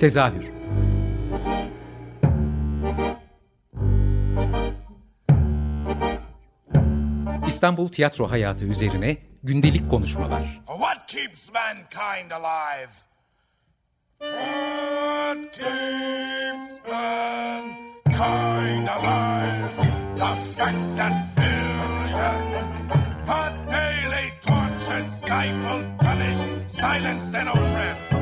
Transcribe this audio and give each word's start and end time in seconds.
Tezahür 0.00 0.50
İstanbul 7.46 7.88
tiyatro 7.88 8.30
hayatı 8.30 8.64
üzerine 8.64 9.16
gündelik 9.42 9.90
konuşmalar. 9.90 10.60
What 10.66 11.06
keeps 11.06 11.50
mankind 11.52 12.30
alive? 12.30 12.90
What 14.18 15.52
keeps 15.52 16.70
mankind 16.90 18.88
alive? 18.88 19.70
The 20.16 20.36
fact 20.56 21.36
billions 21.36 22.70
are 23.28 23.52
daily 23.68 24.32
tortured, 24.40 25.10
stifled, 25.10 25.84
punished, 25.98 26.70
silenced 26.70 27.34
and 27.34 27.48
oppressed. 27.48 28.19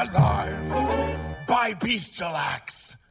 Alive 0.00 0.56
by. 1.48 1.88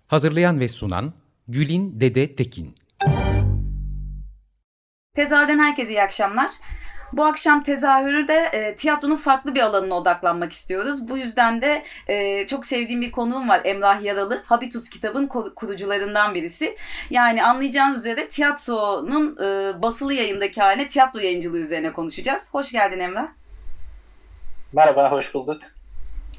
Hazırlayan 0.08 0.60
ve 0.60 0.70
sunan 0.70 1.14
Gülin 1.48 2.00
Dede 2.00 2.36
Tekin. 2.36 2.76
Tezahürden 5.16 5.60
herkese 5.60 5.92
iyi 5.92 6.02
akşamlar. 6.02 6.52
Bu 7.14 7.26
akşam 7.26 7.64
tezahürü 7.64 8.28
de 8.28 8.50
e, 8.54 8.76
tiyatronun 8.76 9.16
farklı 9.16 9.56
bir 9.56 9.60
alanına 9.60 9.96
odaklanmak 9.96 10.52
istiyoruz. 10.52 11.10
Bu 11.10 11.18
yüzden 11.18 11.62
de 11.62 11.84
e, 12.08 12.48
çok 12.48 12.66
sevdiğim 12.66 13.02
bir 13.02 13.12
konuğum 13.12 13.50
var 13.50 13.62
Emrah 13.64 14.02
Yaralı. 14.02 14.44
Habitus 14.46 14.90
kitabın 14.90 15.28
kurucularından 15.28 16.36
birisi. 16.36 16.78
Yani 17.10 17.44
anlayacağınız 17.44 17.98
üzere 17.98 18.30
tiyatronun 18.30 19.38
e, 19.38 19.82
basılı 19.82 20.14
yayındaki 20.14 20.62
haline 20.62 20.88
tiyatro 20.88 21.20
yayıncılığı 21.20 21.60
üzerine 21.60 21.94
konuşacağız. 21.94 22.54
Hoş 22.54 22.72
geldin 22.72 23.00
Emrah. 23.00 23.28
Merhaba, 24.74 25.12
hoş 25.12 25.34
bulduk. 25.34 25.62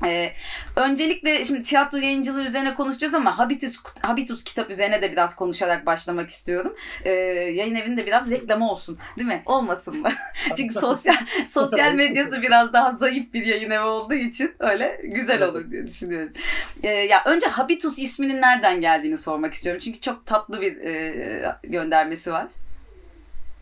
Ee, 0.04 0.32
öncelikle 0.76 1.44
şimdi 1.44 1.62
tiyatro 1.62 1.98
yayıncılığı 1.98 2.44
üzerine 2.44 2.74
konuşacağız 2.74 3.14
ama 3.14 3.38
Habitus, 3.38 3.76
Habitus 4.02 4.44
kitap 4.44 4.70
üzerine 4.70 5.02
de 5.02 5.12
biraz 5.12 5.36
konuşarak 5.36 5.86
başlamak 5.86 6.30
istiyorum. 6.30 6.76
Ee, 7.04 7.10
yayın 7.10 7.74
evinde 7.74 8.06
biraz 8.06 8.30
reklamı 8.30 8.70
olsun 8.70 8.98
değil 9.16 9.28
mi? 9.28 9.42
Olmasın 9.46 10.00
mı? 10.00 10.10
Çünkü 10.56 10.74
sosyal 10.74 11.16
sosyal 11.48 11.92
medyası 11.92 12.42
biraz 12.42 12.72
daha 12.72 12.92
zayıf 12.92 13.34
bir 13.34 13.46
yayın 13.46 13.70
evi 13.70 13.80
olduğu 13.80 14.14
için 14.14 14.54
öyle 14.58 15.00
güzel 15.04 15.42
olur 15.42 15.70
diye 15.70 15.86
düşünüyorum. 15.86 16.32
Ee, 16.82 16.88
ya 16.88 17.22
önce 17.24 17.46
Habitus 17.46 17.98
isminin 17.98 18.40
nereden 18.40 18.80
geldiğini 18.80 19.18
sormak 19.18 19.54
istiyorum. 19.54 19.80
Çünkü 19.84 20.00
çok 20.00 20.26
tatlı 20.26 20.60
bir 20.60 20.76
e, 20.76 21.56
göndermesi 21.62 22.32
var. 22.32 22.46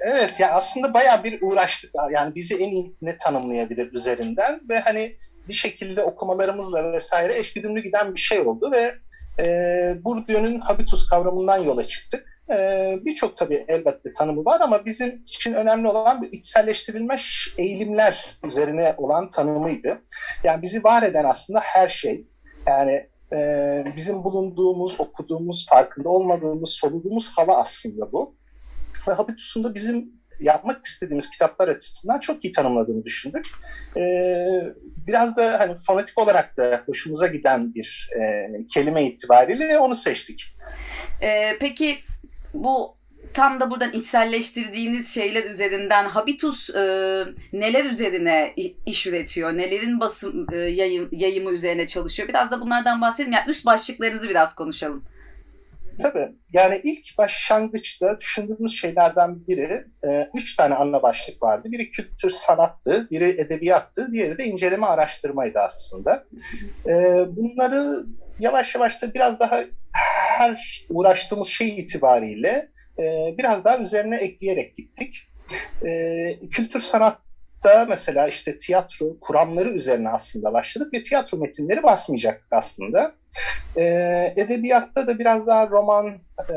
Evet 0.00 0.41
ya 0.41 0.53
aslında 0.53 0.94
baya 0.94 1.25
bir 1.25 1.42
uğraştık. 1.42 1.91
Yani 2.11 2.34
bizi 2.34 2.55
en 2.55 2.70
iyi 2.70 2.94
ne 3.03 3.19
tanımlayabilir 3.19 3.92
üzerinden 3.92 4.61
ve 4.69 4.81
hani 4.81 5.16
bir 5.49 5.55
şekilde 5.55 6.03
okumalarımızla 6.03 6.93
vesaire 6.93 7.39
eşgüdümlü 7.39 7.83
giden 7.83 8.15
bir 8.15 8.21
şey 8.21 8.41
oldu 8.41 8.73
ve 8.73 8.95
e, 9.39 9.45
Bourdieu'nun 10.05 10.61
habitus 10.61 11.09
kavramından 11.09 11.59
yola 11.59 11.85
çıktık. 11.85 12.25
E, 12.51 12.97
Birçok 13.05 13.37
tabii 13.37 13.65
elbette 13.69 14.13
tanımı 14.13 14.45
var 14.45 14.61
ama 14.61 14.85
bizim 14.85 15.23
için 15.23 15.53
önemli 15.53 15.89
olan 15.89 16.23
bir 16.23 16.33
içselleştirilmiş 16.33 17.55
eğilimler 17.59 18.39
üzerine 18.45 18.95
olan 18.97 19.31
tanımıydı. 19.31 20.03
Yani 20.45 20.63
bizi 20.63 20.85
var 20.85 21.03
eden 21.03 21.25
aslında 21.25 21.61
her 21.61 21.89
şey. 21.89 22.27
Yani 22.67 23.09
e, 23.33 23.85
bizim 23.97 24.25
bulunduğumuz, 24.25 25.01
okuduğumuz, 25.01 25.67
farkında 25.69 26.09
olmadığımız, 26.09 26.71
soluduğumuz 26.71 27.29
hava 27.29 27.57
aslında 27.57 28.12
bu. 28.12 28.35
Ve 29.09 29.12
habitus'un 29.12 29.65
da 29.65 29.75
bizim 29.75 30.18
yapmak 30.41 30.86
istediğimiz 30.86 31.31
kitaplar 31.31 31.69
açısından 31.69 32.19
çok 32.20 32.44
iyi 32.44 32.53
tanımladığını 32.53 33.05
düşündük. 33.05 33.47
Ee, 33.97 34.75
biraz 35.06 35.36
da 35.36 35.61
hani 35.61 35.75
fonetik 35.87 36.19
olarak 36.19 36.56
da 36.56 36.82
hoşumuza 36.87 37.26
giden 37.26 37.75
bir 37.75 38.10
e, 38.21 38.50
kelime 38.75 39.06
itibariyle 39.06 39.78
onu 39.78 39.94
seçtik. 39.94 40.54
Ee, 41.22 41.56
peki 41.60 41.98
bu 42.54 42.98
tam 43.34 43.60
da 43.60 43.71
buradan 43.71 43.93
içselleştirdiğiniz 43.93 45.15
şeyler 45.15 45.44
üzerinden 45.44 46.04
Habitus 46.04 46.71
e, 46.71 46.81
neler 47.53 47.84
üzerine 47.84 48.54
iş 48.87 49.06
üretiyor? 49.06 49.56
Nelerin 49.56 50.00
basım 50.00 50.47
e, 50.53 50.56
yayım, 50.56 51.09
yayımı 51.12 51.50
üzerine 51.50 51.87
çalışıyor? 51.87 52.28
Biraz 52.28 52.50
da 52.50 52.60
bunlardan 52.60 53.00
bahsedelim. 53.00 53.32
Yani 53.32 53.50
üst 53.50 53.66
başlıklarınızı 53.66 54.28
biraz 54.28 54.54
konuşalım. 54.54 55.04
Tabii. 56.03 56.28
Yani 56.53 56.81
ilk 56.84 57.19
başlangıçta 57.19 58.20
düşündüğümüz 58.20 58.81
şeylerden 58.81 59.47
biri, 59.48 59.84
e, 60.04 60.28
üç 60.34 60.56
tane 60.56 60.75
ana 60.75 61.03
başlık 61.03 61.42
vardı. 61.42 61.69
Biri 61.72 61.91
kültür 61.91 62.31
sanattı, 62.31 63.09
biri 63.10 63.41
edebiyattı, 63.41 64.12
diğeri 64.12 64.38
de 64.38 64.44
inceleme 64.44 64.86
araştırmaydı 64.86 65.59
aslında. 65.59 66.25
E, 66.86 66.92
bunları 67.36 68.04
yavaş 68.38 68.75
yavaş 68.75 69.03
da 69.03 69.14
biraz 69.14 69.41
daha 69.41 69.64
her 69.92 70.86
uğraştığımız 70.91 71.48
şey 71.48 71.81
itibariyle 71.81 72.69
e, 72.98 73.34
biraz 73.38 73.65
daha 73.65 73.78
üzerine 73.78 74.16
ekleyerek 74.16 74.76
gittik. 74.76 75.28
E, 75.86 76.38
kültür 76.50 76.80
sanat 76.80 77.19
da 77.65 77.87
mesela 77.89 78.29
işte 78.29 78.59
tiyatro 78.59 79.21
kuramları 79.21 79.71
üzerine 79.71 80.09
aslında 80.09 80.53
başladık 80.53 80.93
ve 80.93 81.03
tiyatro 81.03 81.39
metinleri 81.39 81.83
basmayacaktık 81.83 82.53
aslında. 82.53 83.15
Ee, 83.77 84.35
edebiyatta 84.37 85.07
da 85.07 85.19
biraz 85.19 85.47
daha 85.47 85.69
roman 85.69 86.19
e, 86.51 86.55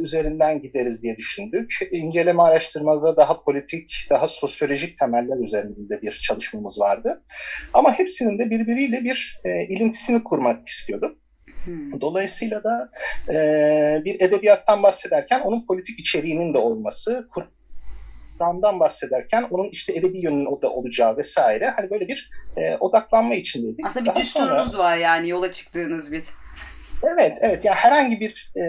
üzerinden 0.00 0.62
gideriz 0.62 1.02
diye 1.02 1.16
düşündük. 1.16 1.78
İnceleme 1.90 2.42
araştırmada 2.42 3.16
daha 3.16 3.42
politik, 3.42 4.06
daha 4.10 4.26
sosyolojik 4.26 4.98
temeller 4.98 5.44
üzerinde 5.44 6.02
bir 6.02 6.12
çalışmamız 6.12 6.80
vardı. 6.80 7.22
Ama 7.72 7.98
hepsinin 7.98 8.38
de 8.38 8.50
birbiriyle 8.50 9.04
bir 9.04 9.40
e, 9.44 9.64
ilintisini 9.64 10.24
kurmak 10.24 10.68
istiyorduk. 10.68 11.16
Hmm. 11.64 12.00
Dolayısıyla 12.00 12.64
da 12.64 12.90
e, 13.32 13.36
bir 14.04 14.20
edebiyattan 14.20 14.82
bahsederken 14.82 15.40
onun 15.40 15.66
politik 15.66 15.98
içeriğinin 15.98 16.54
de 16.54 16.58
olması, 16.58 17.28
Ram'dan 18.40 18.80
bahsederken 18.80 19.46
onun 19.50 19.68
işte 19.68 19.92
edebi 19.92 20.20
yönünün 20.20 20.46
o 20.46 20.62
da 20.62 20.70
olacağı 20.70 21.16
vesaire 21.16 21.70
hani 21.76 21.90
böyle 21.90 22.08
bir 22.08 22.30
e, 22.56 22.76
odaklanma 22.76 23.34
içindeydik. 23.34 23.86
Aslında 23.86 24.04
bir 24.04 24.10
Daha 24.10 24.20
düsturunuz 24.20 24.72
sonra, 24.72 24.84
var 24.84 24.96
yani 24.96 25.28
yola 25.28 25.52
çıktığınız 25.52 26.12
bir. 26.12 26.22
Evet, 27.02 27.38
evet. 27.40 27.64
Yani 27.64 27.76
herhangi 27.76 28.20
bir 28.20 28.52
e, 28.56 28.62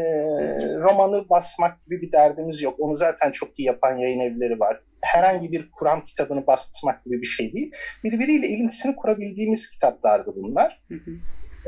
romanı 0.83 1.29
basmak 1.29 1.85
gibi 1.85 2.01
bir 2.01 2.11
derdimiz 2.11 2.61
yok. 2.61 2.75
Onu 2.79 2.95
zaten 2.95 3.31
çok 3.31 3.59
iyi 3.59 3.65
yapan 3.65 3.97
yayın 3.97 4.19
evleri 4.19 4.59
var. 4.59 4.79
Herhangi 5.01 5.51
bir 5.51 5.71
Kur'an 5.71 6.03
kitabını 6.03 6.47
basmak 6.47 7.05
gibi 7.05 7.21
bir 7.21 7.27
şey 7.27 7.53
değil. 7.53 7.71
Birbiriyle 8.03 8.47
ilintisini 8.47 8.95
kurabildiğimiz 8.95 9.69
kitaplardı 9.69 10.33
bunlar. 10.35 10.81
Hı 10.87 10.95
hı. 10.95 11.11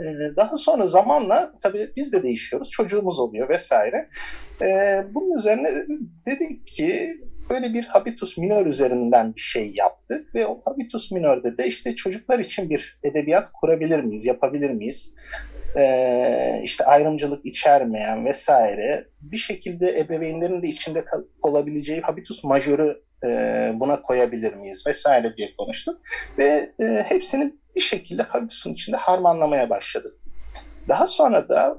E, 0.04 0.36
daha 0.36 0.58
sonra 0.58 0.88
zamanla 0.88 1.54
tabii 1.62 1.92
biz 1.96 2.14
de 2.14 2.24
değişiyoruz. 2.24 2.70
Çocuğumuz 2.70 3.20
oluyor 3.20 3.50
vesaire. 3.50 4.10
E, 4.62 4.68
bunun 5.14 5.38
üzerine 5.38 5.72
dedik 6.26 6.68
ki 6.68 7.18
böyle 7.50 7.74
bir 7.74 7.86
habitus 7.86 8.38
minor 8.38 8.66
üzerinden 8.66 9.36
bir 9.36 9.42
şey 9.42 9.72
yaptık 9.76 10.36
ve 10.36 10.48
o 10.48 10.62
habitus 10.66 11.12
minor'da 11.12 11.58
da 11.58 11.64
işte 11.64 11.96
çocuklar 11.96 12.40
için 12.40 12.70
bir 12.70 13.00
edebiyat 13.04 13.52
kurabilir 13.52 14.00
miyiz, 14.00 14.26
yapabilir 14.26 14.70
miyiz? 14.70 15.16
Ee, 15.78 16.62
işte 16.64 16.86
ayrımcılık 16.86 17.46
içermeyen 17.46 18.26
vesaire 18.26 19.06
bir 19.22 19.38
şekilde 19.38 20.00
ebeveynlerin 20.00 20.62
de 20.62 20.68
içinde 20.68 21.06
olabileceği 21.42 22.02
habitus 22.02 22.44
majörü 22.44 23.02
e, 23.24 23.28
buna 23.76 24.02
koyabilir 24.02 24.54
miyiz 24.54 24.88
vesaire 24.88 25.38
diye 25.38 25.56
konuştuk 25.58 26.02
ve 26.38 26.72
e, 26.82 27.06
hepsini 27.08 27.54
bir 27.76 27.82
şekilde 27.82 28.24
habitusun 28.24 28.74
içinde 28.74 28.98
harmanlamaya 28.98 29.70
başladık. 29.70 30.14
Daha 30.88 31.08
sonra 31.08 31.50
da 31.50 31.78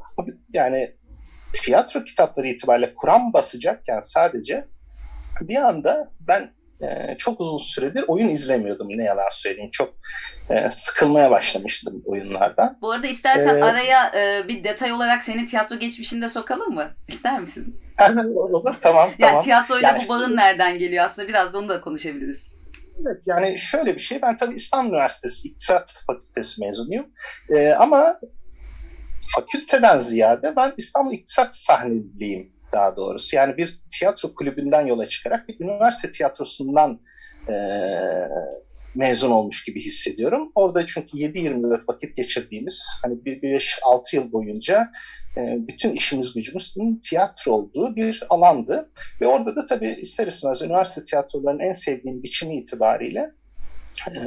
yani 0.52 0.94
tiyatro 1.52 2.04
kitapları 2.04 2.48
itibariyle 2.48 2.94
Kur'an 2.94 3.32
basacakken 3.32 4.00
sadece 4.00 4.64
bir 5.40 5.56
anda 5.56 6.10
ben 6.20 6.50
e, 6.82 7.16
çok 7.18 7.40
uzun 7.40 7.58
süredir 7.58 8.04
oyun 8.08 8.28
izlemiyordum 8.28 8.88
ne 8.88 9.04
yalan 9.04 9.28
söyleyeyim. 9.32 9.70
Çok 9.70 9.94
e, 10.50 10.70
sıkılmaya 10.70 11.30
başlamıştım 11.30 12.02
oyunlardan. 12.06 12.78
Bu 12.82 12.92
arada 12.92 13.06
istersen 13.06 13.56
ee, 13.56 13.64
araya 13.64 14.12
e, 14.14 14.48
bir 14.48 14.64
detay 14.64 14.92
olarak 14.92 15.24
senin 15.24 15.46
tiyatro 15.46 15.76
geçmişinde 15.76 16.28
sokalım 16.28 16.74
mı? 16.74 16.90
İster 17.08 17.40
misin? 17.40 17.80
Olur 18.34 18.74
tamam. 18.80 19.10
Yani 19.18 19.30
tamam. 19.30 19.44
tiyatroyla 19.44 19.88
yani, 19.88 20.04
bu 20.04 20.08
bağın 20.08 20.36
nereden 20.36 20.78
geliyor 20.78 21.04
aslında 21.04 21.28
biraz 21.28 21.54
da 21.54 21.58
onu 21.58 21.68
da 21.68 21.80
konuşabiliriz. 21.80 22.52
Evet 23.02 23.22
yani 23.26 23.58
şöyle 23.58 23.94
bir 23.94 24.00
şey 24.00 24.22
ben 24.22 24.36
tabii 24.36 24.54
İstanbul 24.54 24.90
Üniversitesi 24.90 25.48
İktisat 25.48 25.94
Fakültesi 26.06 26.60
mezunuyum. 26.60 27.06
Ee, 27.50 27.68
ama 27.68 28.20
fakülteden 29.34 29.98
ziyade 29.98 30.52
ben 30.56 30.72
İstanbul 30.76 31.12
İktisat 31.12 31.54
sahneliyim 31.54 32.52
daha 32.72 32.96
doğrusu. 32.96 33.36
Yani 33.36 33.56
bir 33.56 33.80
tiyatro 33.98 34.34
kulübünden 34.34 34.86
yola 34.86 35.06
çıkarak 35.06 35.48
bir 35.48 35.60
üniversite 35.60 36.10
tiyatrosundan 36.10 37.00
e, 37.48 37.54
mezun 38.94 39.30
olmuş 39.30 39.64
gibi 39.64 39.80
hissediyorum. 39.80 40.52
Orada 40.54 40.86
çünkü 40.86 41.16
7-24 41.16 41.82
vakit 41.88 42.16
geçirdiğimiz 42.16 42.86
hani 43.02 43.14
5-6 43.14 44.16
yıl 44.16 44.32
boyunca 44.32 44.88
e, 45.36 45.40
bütün 45.68 45.92
işimiz 45.92 46.32
gücümüzün 46.32 47.00
tiyatro 47.04 47.52
olduğu 47.52 47.96
bir 47.96 48.22
alandı. 48.30 48.90
Ve 49.20 49.26
orada 49.26 49.56
da 49.56 49.66
tabii 49.66 49.98
ister 50.00 50.26
istemez 50.26 50.62
üniversite 50.62 51.04
tiyatrolarının 51.04 51.60
en 51.60 51.72
sevdiğim 51.72 52.22
biçimi 52.22 52.58
itibariyle 52.58 53.30
e, 54.08 54.20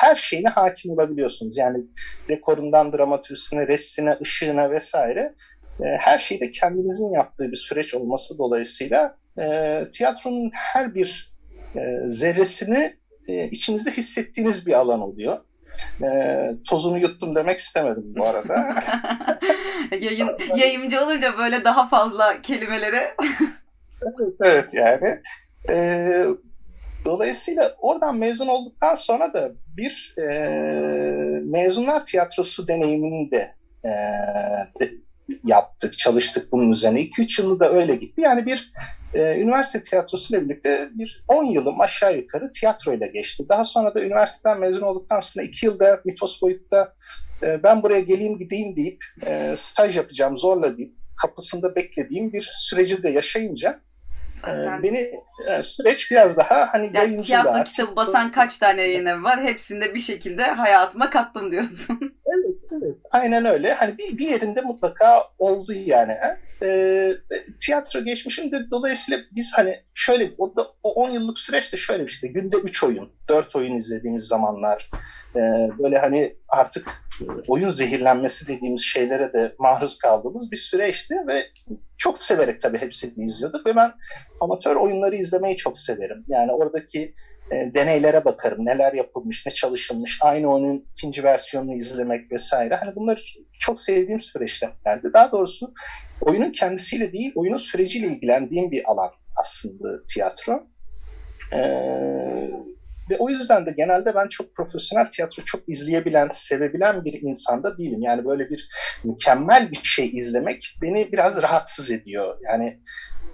her 0.00 0.16
şeyine 0.16 0.48
hakim 0.48 0.90
olabiliyorsunuz. 0.92 1.56
Yani 1.56 1.84
dekorundan 2.28 2.92
dramatürsüne, 2.92 3.68
ressine, 3.68 4.18
ışığına 4.22 4.70
vesaire 4.70 5.34
her 5.82 6.18
şeyde 6.18 6.50
kendinizin 6.50 7.12
yaptığı 7.12 7.52
bir 7.52 7.56
süreç 7.56 7.94
olması 7.94 8.38
dolayısıyla 8.38 9.16
e, 9.38 9.80
tiyatronun 9.92 10.50
her 10.52 10.94
bir 10.94 11.34
e, 11.76 11.80
zerresini 12.06 12.96
e, 13.28 13.48
içinizde 13.48 13.90
hissettiğiniz 13.90 14.66
bir 14.66 14.72
alan 14.72 15.00
oluyor. 15.00 15.40
E, 16.02 16.50
tozunu 16.68 16.98
yuttum 16.98 17.34
demek 17.34 17.58
istemedim 17.58 18.04
bu 18.06 18.26
arada. 18.26 18.82
Yayın, 20.00 20.30
yayıncı 20.56 21.04
olunca 21.04 21.38
böyle 21.38 21.64
daha 21.64 21.88
fazla 21.88 22.42
kelimelere. 22.42 23.14
evet, 24.02 24.34
evet 24.40 24.74
yani. 24.74 25.20
E, 25.68 26.26
dolayısıyla 27.04 27.74
oradan 27.78 28.16
mezun 28.16 28.48
olduktan 28.48 28.94
sonra 28.94 29.32
da 29.32 29.52
bir 29.76 30.14
e, 30.18 30.24
mezunlar 31.44 32.06
tiyatrosu 32.06 32.68
deneyimini 32.68 33.30
de, 33.30 33.54
e, 33.84 33.90
de 34.80 34.90
yaptık, 35.44 35.98
çalıştık 35.98 36.52
bunun 36.52 36.70
üzerine. 36.70 37.00
2-3 37.00 37.42
yılı 37.42 37.60
da 37.60 37.72
öyle 37.72 37.96
gitti. 37.96 38.20
Yani 38.20 38.46
bir 38.46 38.72
e, 39.14 39.36
üniversite 39.40 39.82
tiyatrosu 39.82 40.34
ile 40.34 40.44
birlikte 40.44 40.88
bir 40.94 41.24
10 41.28 41.44
yılım 41.44 41.80
aşağı 41.80 42.16
yukarı 42.16 42.52
tiyatro 42.52 42.92
ile 42.92 43.06
geçti. 43.06 43.44
Daha 43.48 43.64
sonra 43.64 43.94
da 43.94 44.00
üniversiteden 44.00 44.60
mezun 44.60 44.82
olduktan 44.82 45.20
sonra 45.20 45.44
2 45.44 45.66
yılda 45.66 46.00
Mitos 46.04 46.42
Boyut'ta 46.42 46.94
e, 47.42 47.62
ben 47.62 47.82
buraya 47.82 48.00
geleyim 48.00 48.38
gideyim 48.38 48.76
deyip 48.76 49.04
e, 49.26 49.54
staj 49.56 49.96
yapacağım 49.96 50.38
zorla 50.38 50.78
deyip 50.78 50.94
kapısında 51.22 51.76
beklediğim 51.76 52.32
bir 52.32 52.50
süreci 52.54 53.02
de 53.02 53.08
yaşayınca 53.08 53.80
ee, 54.48 54.82
beni 54.82 55.12
e, 55.48 55.62
süreç 55.62 56.10
biraz 56.10 56.36
daha 56.36 56.68
hani 56.72 56.84
yani 56.84 56.96
yayıncılığa. 56.96 57.42
Tiyatro 57.42 57.64
kitabı 57.64 57.96
basan 57.96 58.32
kaç 58.32 58.58
tane 58.58 58.82
yayın 58.82 59.24
var? 59.24 59.42
Hepsinde 59.42 59.94
bir 59.94 60.00
şekilde 60.00 60.44
hayatıma 60.44 61.10
kattım 61.10 61.52
diyorsun. 61.52 62.14
Aynen 63.14 63.44
öyle. 63.44 63.72
Hani 63.72 63.98
bir, 63.98 64.18
bir 64.18 64.28
yerinde 64.28 64.60
mutlaka 64.60 65.28
oldu 65.38 65.72
yani. 65.72 66.16
E, 66.62 67.12
tiyatro 67.60 68.00
geçmişim 68.00 68.52
de 68.52 68.70
dolayısıyla 68.70 69.20
biz 69.32 69.52
hani 69.54 69.82
şöyle 69.94 70.30
o, 70.38 70.56
da, 70.56 70.66
o 70.82 70.92
10 70.92 71.10
yıllık 71.10 71.38
süreçte 71.38 71.76
şöyle 71.76 72.02
bir 72.02 72.10
şeydi. 72.10 72.32
Günde 72.32 72.56
3 72.56 72.84
oyun, 72.84 73.12
4 73.28 73.56
oyun 73.56 73.76
izlediğimiz 73.76 74.24
zamanlar. 74.24 74.90
E, 75.36 75.40
böyle 75.78 75.98
hani 75.98 76.36
artık 76.48 76.88
oyun 77.48 77.68
zehirlenmesi 77.68 78.48
dediğimiz 78.48 78.82
şeylere 78.82 79.32
de 79.32 79.54
maruz 79.58 79.98
kaldığımız 79.98 80.50
bir 80.50 80.56
süreçti 80.56 81.14
ve 81.28 81.46
çok 81.98 82.22
severek 82.22 82.60
tabii 82.60 82.78
hepsini 82.78 83.24
izliyorduk 83.24 83.66
ve 83.66 83.76
ben 83.76 83.92
amatör 84.40 84.76
oyunları 84.76 85.16
izlemeyi 85.16 85.56
çok 85.56 85.78
severim. 85.78 86.24
Yani 86.28 86.52
oradaki 86.52 87.14
e, 87.52 87.74
deneylere 87.74 88.24
bakarım. 88.24 88.66
Neler 88.66 88.92
yapılmış, 88.92 89.46
ne 89.46 89.52
çalışılmış, 89.52 90.18
aynı 90.22 90.54
oyunun 90.54 90.86
ikinci 90.92 91.24
versiyonunu 91.24 91.76
izlemek 91.76 92.32
vesaire. 92.32 92.74
Hani 92.74 92.96
bunlar 92.96 93.36
çok 93.58 93.80
sevdiğim 93.80 94.20
süreçlerdi. 94.20 95.12
Daha 95.14 95.32
doğrusu 95.32 95.74
oyunun 96.20 96.52
kendisiyle 96.52 97.12
değil, 97.12 97.32
oyunun 97.34 97.56
süreciyle 97.56 98.06
ilgilendiğim 98.06 98.70
bir 98.70 98.90
alan 98.90 99.10
aslında 99.36 100.06
tiyatro. 100.06 100.66
Ee, 101.52 101.58
ve 103.10 103.18
o 103.18 103.30
yüzden 103.30 103.66
de 103.66 103.70
genelde 103.70 104.14
ben 104.14 104.28
çok 104.28 104.54
profesyonel 104.54 105.06
tiyatro 105.10 105.42
çok 105.46 105.68
izleyebilen, 105.68 106.28
sevebilen 106.32 107.04
bir 107.04 107.22
insanda 107.22 107.78
değilim. 107.78 108.02
Yani 108.02 108.24
böyle 108.24 108.50
bir 108.50 108.68
mükemmel 109.04 109.70
bir 109.70 109.80
şey 109.82 110.06
izlemek 110.08 110.76
beni 110.82 111.12
biraz 111.12 111.42
rahatsız 111.42 111.90
ediyor. 111.90 112.38
Yani 112.42 112.80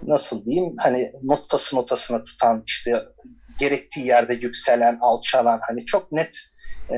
nasıl 0.03 0.45
diyeyim 0.45 0.73
hani 0.77 1.11
notası 1.23 1.75
notasına 1.75 2.23
tutan 2.23 2.63
işte 2.67 2.93
gerektiği 3.61 4.05
yerde 4.05 4.33
yükselen, 4.33 4.97
alçalan 5.01 5.59
hani 5.61 5.85
çok 5.85 6.11
net 6.11 6.37
e, 6.89 6.95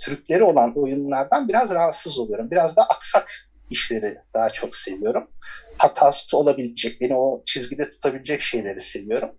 trükleri 0.00 0.42
olan 0.42 0.72
oyunlardan 0.78 1.48
biraz 1.48 1.70
rahatsız 1.70 2.18
oluyorum. 2.18 2.50
Biraz 2.50 2.76
da 2.76 2.82
aksak 2.82 3.28
işleri 3.70 4.16
daha 4.34 4.50
çok 4.50 4.76
seviyorum. 4.76 5.30
Hatası 5.78 6.38
olabilecek, 6.38 7.00
beni 7.00 7.14
o 7.14 7.42
çizgide 7.46 7.90
tutabilecek 7.90 8.40
şeyleri 8.40 8.80
seviyorum. 8.80 9.30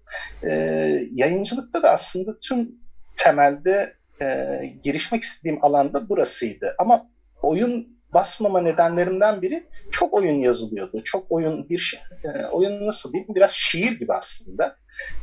E, 0.43 0.51
yayıncılıkta 1.11 1.83
da 1.83 1.91
aslında 1.91 2.39
tüm 2.39 2.71
temelde 3.17 3.93
e, 4.21 4.59
girişmek 4.83 5.23
istediğim 5.23 5.65
alanda 5.65 6.09
burasıydı. 6.09 6.75
Ama 6.79 7.09
oyun 7.41 7.97
basmama 8.13 8.61
nedenlerimden 8.61 9.41
biri 9.41 9.63
çok 9.91 10.13
oyun 10.13 10.39
yazılıyordu. 10.39 11.03
Çok 11.03 11.25
oyun 11.29 11.69
bir 11.69 11.77
şey, 11.77 11.99
e, 12.23 12.45
oyun 12.45 12.87
nasıl 12.87 13.13
diyeyim 13.13 13.35
biraz 13.35 13.51
şiir 13.51 13.99
gibi 13.99 14.13
aslında. 14.13 14.75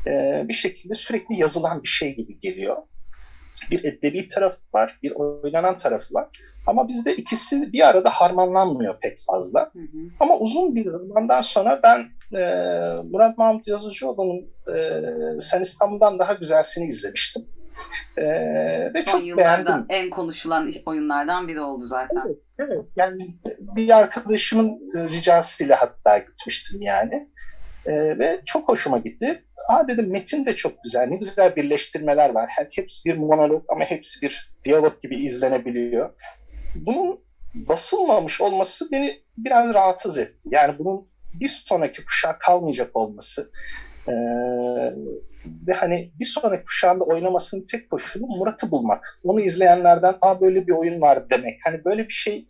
E, 0.06 0.43
bir 0.49 0.55
şekilde 0.55 0.94
sürekli 0.94 1.41
yazılan 1.41 1.82
bir 1.82 1.88
şey 1.88 2.17
gibi 2.17 2.38
geliyor. 2.38 2.76
Bir 3.71 3.85
edebi 3.85 4.29
tarafı 4.29 4.61
var, 4.75 4.99
bir 5.03 5.11
oynanan 5.11 5.76
tarafı 5.76 6.15
var. 6.15 6.29
Ama 6.67 6.88
bizde 6.88 7.17
ikisi 7.17 7.73
bir 7.73 7.88
arada 7.88 8.11
harmanlanmıyor 8.11 9.00
pek 9.00 9.19
fazla. 9.26 9.61
Hı 9.73 9.79
hı. 9.79 9.99
Ama 10.21 10.38
uzun 10.38 10.75
bir 10.75 10.91
zamandan 10.91 11.43
sonra 11.43 11.81
ben 11.82 11.99
e, 12.38 12.43
Murat 13.11 13.38
Mahmut 13.38 13.67
Yazıcıoğlu'nun 13.67 14.41
e, 14.76 15.00
Sen 15.41 15.61
İstanbul'dan 15.61 16.19
Daha 16.19 16.32
Güzelsin'i 16.35 16.85
izlemiştim. 16.85 17.47
Ee, 18.17 18.25
ve 18.94 19.03
Son 19.03 19.29
çok 19.29 19.38
beğendim. 19.38 19.87
en 19.88 20.11
konuşulan 20.11 20.73
oyunlardan 20.87 21.49
biri 21.49 21.61
oldu 21.61 21.85
zaten. 21.85 22.23
Evet, 22.26 22.38
evet. 22.59 22.85
Yani 22.97 23.29
bir 23.61 23.97
arkadaşımın 23.97 24.81
ricasıyla 24.94 25.81
hatta 25.81 26.19
gitmiştim 26.19 26.82
yani. 26.82 27.29
Ee, 27.86 28.19
ve 28.19 28.38
çok 28.44 28.69
hoşuma 28.69 28.98
gitti. 28.98 29.40
Aa 29.69 29.88
dedim 29.88 30.10
metin 30.10 30.46
de 30.46 30.52
çok 30.52 30.72
güzel. 30.84 31.06
Ne 31.06 31.16
güzel 31.16 31.56
birleştirmeler 31.56 32.31
var. 32.31 32.50
Hepsi 32.70 33.04
bir 33.04 33.14
monolog 33.14 33.62
ama 33.69 33.84
hepsi 33.84 34.22
bir 34.22 34.50
diyalog 34.64 35.00
gibi 35.02 35.16
izlenebiliyor. 35.16 36.10
Bunun 36.75 37.19
basılmamış 37.54 38.40
olması 38.40 38.90
beni 38.92 39.16
biraz 39.38 39.75
rahatsız 39.75 40.19
etti. 40.19 40.48
Yani 40.50 40.78
bunun 40.78 41.04
bir 41.40 41.48
sonraki 41.48 42.04
kuşağa 42.04 42.36
kalmayacak 42.38 42.88
olması. 42.94 43.50
Ee, 44.08 44.12
ve 45.66 45.72
hani 45.72 46.10
bir 46.20 46.25
sonraki 46.25 46.64
kuşağında 46.64 47.04
oynamasının 47.04 47.64
tek 47.70 47.90
koşulu 47.90 48.26
Murat'ı 48.26 48.70
bulmak. 48.70 49.16
Onu 49.25 49.40
izleyenlerden 49.40 50.14
aa 50.20 50.40
böyle 50.40 50.66
bir 50.66 50.72
oyun 50.72 51.00
var 51.00 51.30
demek. 51.30 51.56
Hani 51.64 51.84
böyle 51.84 52.02
bir 52.02 52.12
şey 52.12 52.44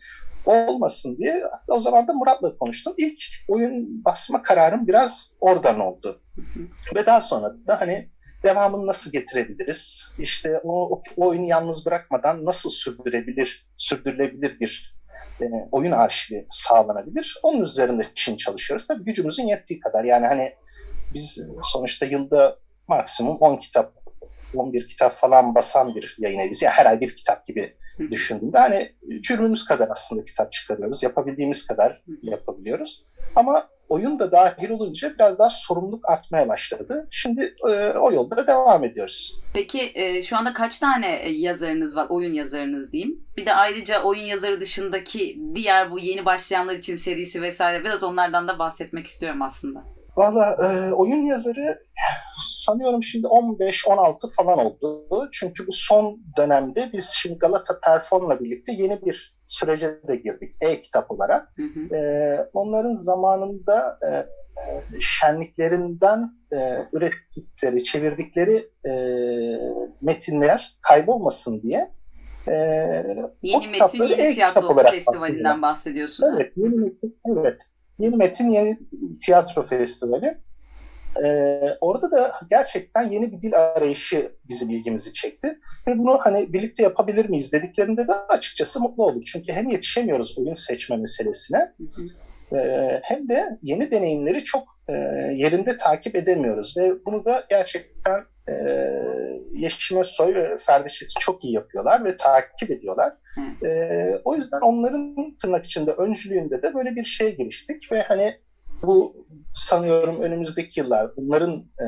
olmasın 0.46 1.16
diye 1.18 1.42
hatta 1.52 1.74
o 1.74 1.80
zaman 1.80 2.08
da 2.08 2.12
Murat'la 2.12 2.58
konuştum. 2.58 2.94
İlk 2.96 3.20
oyun 3.48 4.04
basma 4.04 4.42
kararım 4.42 4.86
biraz 4.86 5.32
oradan 5.40 5.80
oldu. 5.80 6.22
Ve 6.94 7.06
daha 7.06 7.20
sonra 7.20 7.54
da 7.66 7.80
hani 7.80 8.08
devamını 8.42 8.86
nasıl 8.86 9.12
getirebiliriz? 9.12 10.12
İşte 10.18 10.60
o, 10.64 10.90
o 10.90 11.02
oyunu 11.16 11.46
yalnız 11.46 11.86
bırakmadan 11.86 12.44
nasıl 12.44 12.70
sürdürebilir, 12.70 13.66
sürdürülebilir 13.76 14.60
bir 14.60 14.94
e, 15.40 15.44
oyun 15.72 15.92
arşivi 15.92 16.46
sağlanabilir? 16.50 17.38
Onun 17.42 17.62
üzerinde 17.62 18.06
şimdi 18.14 18.38
çalışıyoruz. 18.38 18.86
Tabii 18.86 19.04
gücümüzün 19.04 19.46
yettiği 19.46 19.80
kadar. 19.80 20.04
Yani 20.04 20.26
hani 20.26 20.54
biz 21.14 21.38
sonuçta 21.62 22.06
yılda 22.06 22.58
maksimum 22.88 23.36
10 23.36 23.56
kitap 23.56 23.92
11 24.54 24.88
kitap 24.88 25.12
falan 25.12 25.54
basan 25.54 25.94
bir 25.94 26.16
yayın 26.18 26.38
eviyiz. 26.38 26.62
Yani 26.62 26.74
her 26.74 26.86
ay 26.86 27.00
bir 27.00 27.16
kitap 27.16 27.46
gibi 27.46 27.76
düşündüğümde 27.98 28.58
hani 28.58 28.92
cürmümüz 29.20 29.64
kadar 29.64 29.88
aslında 29.90 30.24
kitap 30.24 30.52
çıkarıyoruz. 30.52 31.02
Yapabildiğimiz 31.02 31.66
kadar 31.66 32.02
yapabiliyoruz. 32.22 33.04
Ama 33.36 33.68
oyun 33.88 34.18
da 34.18 34.32
dahil 34.32 34.70
olunca 34.70 35.14
biraz 35.14 35.38
daha 35.38 35.50
sorumluluk 35.50 36.08
artmaya 36.08 36.48
başladı. 36.48 37.08
Şimdi 37.10 37.54
e, 37.68 37.90
o 37.90 38.12
yolda 38.12 38.46
devam 38.46 38.84
ediyoruz. 38.84 39.40
Peki 39.54 39.92
e, 39.94 40.22
şu 40.22 40.36
anda 40.36 40.52
kaç 40.52 40.78
tane 40.78 41.28
yazarınız 41.28 41.96
var? 41.96 42.06
Oyun 42.08 42.32
yazarınız 42.32 42.92
diyeyim. 42.92 43.24
Bir 43.36 43.46
de 43.46 43.54
ayrıca 43.54 44.02
oyun 44.02 44.22
yazarı 44.22 44.60
dışındaki 44.60 45.40
diğer 45.54 45.90
bu 45.90 45.98
yeni 45.98 46.24
başlayanlar 46.24 46.74
için 46.74 46.96
serisi 46.96 47.42
vesaire 47.42 47.84
biraz 47.84 48.02
onlardan 48.02 48.48
da 48.48 48.58
bahsetmek 48.58 49.06
istiyorum 49.06 49.42
aslında. 49.42 49.93
Valla 50.16 50.56
e, 50.62 50.92
oyun 50.92 51.26
yazarı 51.26 51.78
sanıyorum 52.38 53.02
şimdi 53.02 53.26
15-16 53.26 54.34
falan 54.34 54.58
oldu. 54.58 55.28
Çünkü 55.32 55.66
bu 55.66 55.72
son 55.72 56.20
dönemde 56.36 56.90
biz 56.92 57.06
şimdi 57.06 57.38
Galata 57.38 57.80
Perform'la 57.80 58.40
birlikte 58.40 58.72
yeni 58.72 59.02
bir 59.02 59.36
sürece 59.46 59.88
de 60.08 60.16
girdik 60.16 60.54
e-kitap 60.60 61.10
olarak. 61.10 61.48
Hı 61.56 61.62
hı. 61.62 61.96
E, 61.96 62.48
onların 62.52 62.94
zamanında 62.94 63.98
e, 64.08 64.26
şenliklerinden 65.00 66.30
e, 66.52 66.88
ürettikleri, 66.92 67.84
çevirdikleri 67.84 68.70
e, 68.86 68.92
metinler 70.00 70.78
kaybolmasın 70.82 71.62
diye 71.62 71.90
e, 72.48 72.54
yeni 73.42 73.68
metin, 73.68 74.02
yeni 74.02 74.34
tiyatro 74.34 74.76
festivalinden 74.76 75.62
bahsediyorsun. 75.62 76.34
Evet, 76.36 76.52
yeni 76.56 76.74
metin, 76.74 77.20
evet. 77.26 77.62
Yeni 77.98 78.16
Metin 78.16 78.48
Yeni 78.48 78.78
Tiyatro 79.20 79.62
Festivali. 79.62 80.38
Ee, 81.24 81.76
orada 81.80 82.10
da 82.10 82.34
gerçekten 82.50 83.10
yeni 83.10 83.32
bir 83.32 83.40
dil 83.40 83.56
arayışı 83.56 84.32
bizim 84.48 84.70
ilgimizi 84.70 85.12
çekti. 85.12 85.58
Ve 85.86 85.98
bunu 85.98 86.18
hani 86.22 86.52
birlikte 86.52 86.82
yapabilir 86.82 87.28
miyiz 87.28 87.52
dediklerinde 87.52 88.08
de 88.08 88.12
açıkçası 88.12 88.80
mutlu 88.80 89.04
olduk. 89.04 89.26
Çünkü 89.26 89.52
hem 89.52 89.70
yetişemiyoruz 89.70 90.38
oyun 90.38 90.54
seçme 90.54 90.96
meselesine 90.96 91.72
hem 93.02 93.28
de 93.28 93.58
yeni 93.62 93.90
deneyimleri 93.90 94.44
çok 94.44 94.74
e, 94.88 94.92
yerinde 95.32 95.76
takip 95.76 96.16
edemiyoruz. 96.16 96.76
Ve 96.76 97.04
bunu 97.06 97.24
da 97.24 97.44
gerçekten 97.50 98.20
e, 98.48 98.54
Yeşim 99.52 99.98
Özsoy 99.98 100.34
ve 100.34 100.58
Ferdi 100.58 100.90
Şet'i 100.90 101.14
çok 101.20 101.44
iyi 101.44 101.52
yapıyorlar 101.54 102.04
ve 102.04 102.16
takip 102.16 102.70
ediyorlar. 102.70 103.12
E, 103.64 104.10
o 104.24 104.34
yüzden 104.34 104.60
onların 104.60 105.36
tırnak 105.42 105.64
içinde 105.64 105.90
öncülüğünde 105.90 106.62
de 106.62 106.74
böyle 106.74 106.96
bir 106.96 107.04
şeye 107.04 107.30
giriştik 107.30 107.92
ve 107.92 108.02
hani 108.02 108.36
bu 108.82 109.26
sanıyorum 109.54 110.20
önümüzdeki 110.20 110.80
yıllar 110.80 111.16
bunların 111.16 111.64
e, 111.80 111.86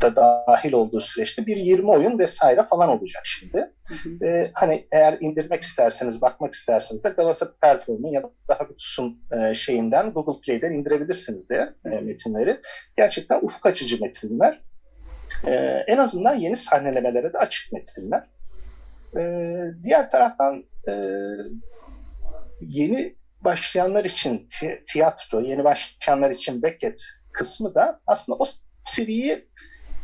da 0.00 0.16
dahil 0.16 0.72
olduğu 0.72 1.00
süreçte 1.00 1.46
bir 1.46 1.56
20 1.56 1.90
oyun 1.90 2.18
vesaire 2.18 2.66
falan 2.70 2.88
olacak 2.88 3.22
şimdi. 3.24 3.72
Hı 3.88 3.94
hı. 3.94 4.26
E, 4.26 4.50
hani 4.54 4.86
eğer 4.92 5.16
indirmek 5.20 5.62
isterseniz, 5.62 6.22
bakmak 6.22 6.54
isterseniz 6.54 7.04
de 7.04 7.08
Galata 7.08 7.52
Perform'un 7.60 8.08
ya 8.08 8.22
da 8.22 8.58
Habitus'un 8.58 9.22
e, 9.32 9.54
şeyinden 9.54 10.12
Google 10.12 10.40
Play'den 10.40 10.72
indirebilirsiniz 10.72 11.48
diye 11.48 11.72
e, 11.84 11.88
metinleri. 11.88 12.60
Gerçekten 12.96 13.40
ufuk 13.42 13.66
açıcı 13.66 14.00
metinler. 14.00 14.60
E, 15.46 15.52
en 15.86 15.98
azından 15.98 16.34
yeni 16.34 16.56
sahnelemelere 16.56 17.32
de 17.32 17.38
açık 17.38 17.72
metinler. 17.72 18.26
E, 19.16 19.22
diğer 19.84 20.10
taraftan 20.10 20.64
e, 20.88 20.92
yeni 22.60 23.14
başlayanlar 23.40 24.04
için 24.04 24.48
tiyatro, 24.86 25.40
yeni 25.40 25.64
başlayanlar 25.64 26.30
için 26.30 26.62
Beckett 26.62 27.02
kısmı 27.32 27.74
da 27.74 28.00
aslında 28.06 28.38
o 28.38 28.46
seriyi 28.84 29.48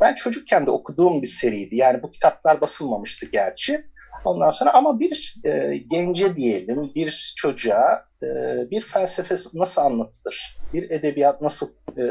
ben 0.00 0.14
çocukken 0.14 0.66
de 0.66 0.70
okuduğum 0.70 1.22
bir 1.22 1.26
seriydi. 1.26 1.76
Yani 1.76 2.02
bu 2.02 2.10
kitaplar 2.10 2.60
basılmamıştı 2.60 3.26
gerçi. 3.26 3.84
Ondan 4.24 4.50
sonra 4.50 4.72
ama 4.72 5.00
bir 5.00 5.34
e, 5.44 5.76
gence 5.90 6.36
diyelim, 6.36 6.92
bir 6.94 7.34
çocuğa 7.36 8.04
e, 8.22 8.26
bir 8.70 8.80
felsefe 8.80 9.36
nasıl 9.54 9.82
anlatılır? 9.82 10.58
Bir 10.72 10.90
edebiyat 10.90 11.40
nasıl 11.40 11.68
e, 11.98 12.04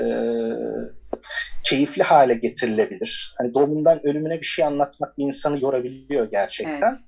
keyifli 1.63 2.03
hale 2.03 2.33
getirilebilir? 2.33 3.35
Hani 3.37 3.53
doğumundan 3.53 4.07
ölümüne 4.07 4.39
bir 4.39 4.45
şey 4.45 4.65
anlatmak 4.65 5.17
bir 5.17 5.23
insanı 5.23 5.61
yorabiliyor 5.61 6.31
gerçekten. 6.31 6.99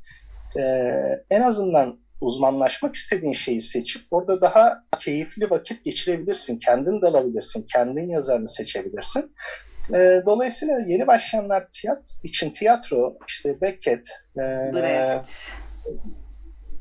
Evet. 0.56 0.66
E, 0.66 1.36
en 1.36 1.42
azından 1.42 2.00
uzmanlaşmak 2.22 2.96
istediğin 2.96 3.34
şeyi 3.34 3.62
seçip 3.62 4.02
orada 4.12 4.42
daha 4.42 4.84
keyifli 5.00 5.50
vakit 5.50 5.86
geçirebilirsin. 5.86 6.60
Kendin 6.60 7.02
dalabilirsin, 7.02 7.66
kendin 7.74 8.10
yazarını 8.10 8.48
seçebilirsin. 8.48 9.36
E, 9.94 10.22
dolayısıyla 10.26 10.80
yeni 10.80 11.08
başlayanlar 11.08 11.70
tiyatro, 11.70 12.04
için 12.24 12.50
tiyatro, 12.50 13.18
işte 13.28 13.62
Beckett, 13.62 14.08
e, 14.38 14.42
Brecht. 14.74 15.52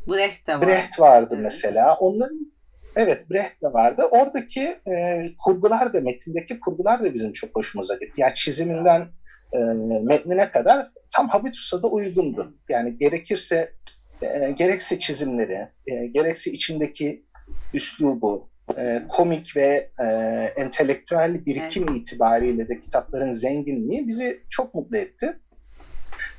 Brecht 0.08 0.46
de 0.46 0.54
var. 0.54 0.68
Brecht 0.68 1.00
vardı 1.00 1.28
evet. 1.32 1.42
mesela. 1.42 1.96
Onların 1.96 2.54
Evet 2.96 3.30
Brecht 3.30 3.62
de 3.62 3.72
vardı. 3.72 4.02
Oradaki 4.10 4.80
e, 4.86 5.26
kurgular 5.44 5.92
da, 5.92 6.00
metindeki 6.00 6.60
kurgular 6.60 7.04
da 7.04 7.14
bizim 7.14 7.32
çok 7.32 7.56
hoşumuza 7.56 7.94
gitti. 7.94 8.20
Yani 8.20 8.34
çiziminden 8.34 9.08
e, 9.52 9.58
metnine 10.02 10.50
kadar 10.50 10.88
tam 11.16 11.28
Habitus'a 11.28 11.82
da 11.82 11.86
uygundu. 11.86 12.54
Yani 12.68 12.98
gerekirse 12.98 13.72
e, 14.22 14.50
gerekse 14.50 14.98
çizimleri, 14.98 15.68
e, 15.86 16.06
gerekse 16.06 16.50
içindeki 16.50 17.24
üslubu, 17.74 18.50
e, 18.76 19.02
komik 19.08 19.56
ve 19.56 19.90
e, 20.00 20.04
entelektüel 20.56 21.46
birikim 21.46 21.86
evet. 21.88 21.96
itibariyle 21.96 22.68
de 22.68 22.80
kitapların 22.80 23.32
zenginliği 23.32 24.08
bizi 24.08 24.38
çok 24.50 24.74
mutlu 24.74 24.96
etti. 24.96 25.38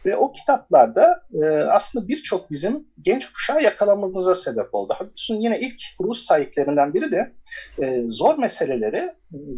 Ve 0.05 0.15
o 0.15 0.32
kitaplarda 0.32 1.22
e, 1.44 1.46
aslında 1.48 2.08
birçok 2.08 2.51
bizim 2.51 2.88
genç 3.01 3.32
kuşağı 3.32 3.63
yakalamamıza 3.63 4.36
sebep 4.36 4.75
oldu. 4.75 4.94
Haklısın 4.98 5.36
yine 5.36 5.60
ilk 5.60 5.82
kuruluş 5.98 6.17
sahiplerinden 6.17 6.94
biri 6.94 7.12
de 7.12 7.32
e, 7.82 8.03
zor 8.08 8.38
meseleleri 8.38 9.12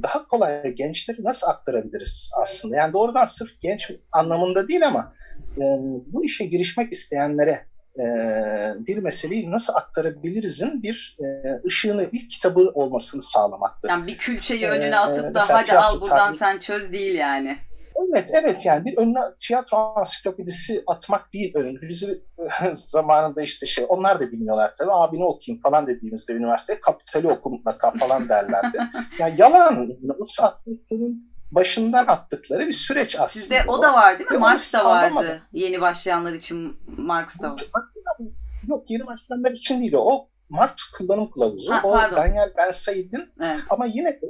daha 0.04 0.28
kolay 0.28 0.72
gençlere 0.72 1.18
nasıl 1.20 1.48
aktarabiliriz 1.48 2.30
aslında. 2.42 2.76
Yani 2.76 2.94
doğrudan 2.94 3.26
sırf 3.26 3.62
genç 3.62 3.92
anlamında 4.12 4.68
değil 4.68 4.88
ama 4.88 5.14
e, 5.58 5.64
bu 6.06 6.26
işe 6.26 6.46
girişmek 6.46 6.94
isteyenlere 6.94 7.60
e, 8.00 8.08
bir 8.88 8.98
meseleyi 8.98 9.52
nasıl 9.52 9.74
aktarabilirizin 9.74 10.84
bir 10.84 11.18
e, 11.20 11.26
ışığını 11.66 12.10
ilk 12.12 12.32
kitabı 12.32 12.72
olmasını 12.74 13.22
sağlamaktır. 13.22 13.90
Yani 13.90 14.08
bir 14.08 14.18
külçeyi 14.18 14.64
e, 14.64 14.70
önüne 14.70 15.00
atıp 15.00 15.36
da 15.36 15.50
hadi 15.50 15.78
al 15.78 16.02
buradan 16.02 16.28
tabii, 16.28 16.38
sen 16.38 16.60
çöz 16.60 16.94
değil 16.94 17.16
yani. 17.16 17.58
Evet, 18.10 18.30
evet 18.34 18.66
yani 18.66 18.86
bir 18.86 18.98
önüne 18.98 19.20
tiyatro 19.40 19.78
ansiklopedisi 19.78 20.84
atmak 20.88 21.34
değil 21.34 21.56
önüne. 21.56 21.82
Bizi 21.82 22.22
zamanında 22.74 23.42
işte 23.42 23.66
şey, 23.66 23.86
onlar 23.90 24.20
da 24.20 24.32
bilmiyorlar 24.32 24.74
tabii. 24.78 24.92
Abi 24.92 25.20
ne 25.20 25.26
okuyayım 25.26 25.62
falan 25.62 25.88
dediğimizde 25.88 26.34
üniversite 26.34 26.82
kapitali 26.82 27.28
oku 27.28 27.50
mutlaka 27.50 27.92
falan 27.92 28.30
derlerdi. 28.30 28.78
yani 29.20 29.36
yalan. 29.38 29.98
Aslında 30.40 30.78
senin 30.90 31.37
başından 31.52 32.08
attıkları 32.08 32.68
bir 32.68 32.74
süreç 32.74 33.16
aslında. 33.16 33.28
Sizde 33.28 33.64
o, 33.68 33.74
o 33.74 33.84
da 33.84 33.94
var 33.94 34.20
değil 34.20 34.30
mi? 34.30 34.36
Ve 34.36 34.40
Marx 34.40 34.74
da 34.74 34.86
vardı. 34.86 35.42
Yeni 35.52 35.82
başlayanlar 35.82 36.34
için 36.34 36.78
Marx 36.98 37.42
da 37.42 37.52
var. 37.52 37.60
Yok 38.68 38.86
yeni 38.90 39.08
başlayanlar 39.08 39.52
için 39.52 39.82
değil 39.82 39.94
o. 39.94 40.28
Marx 40.50 40.84
kullanım 40.98 41.32
kılavuzu. 41.32 41.72
Ha, 41.72 41.82
o 41.84 41.94
Daniel 41.94 42.54
Ben 42.58 42.72
Said'in 42.72 43.34
evet. 43.42 43.60
ama 43.70 43.86
yine 43.86 44.20
de 44.22 44.28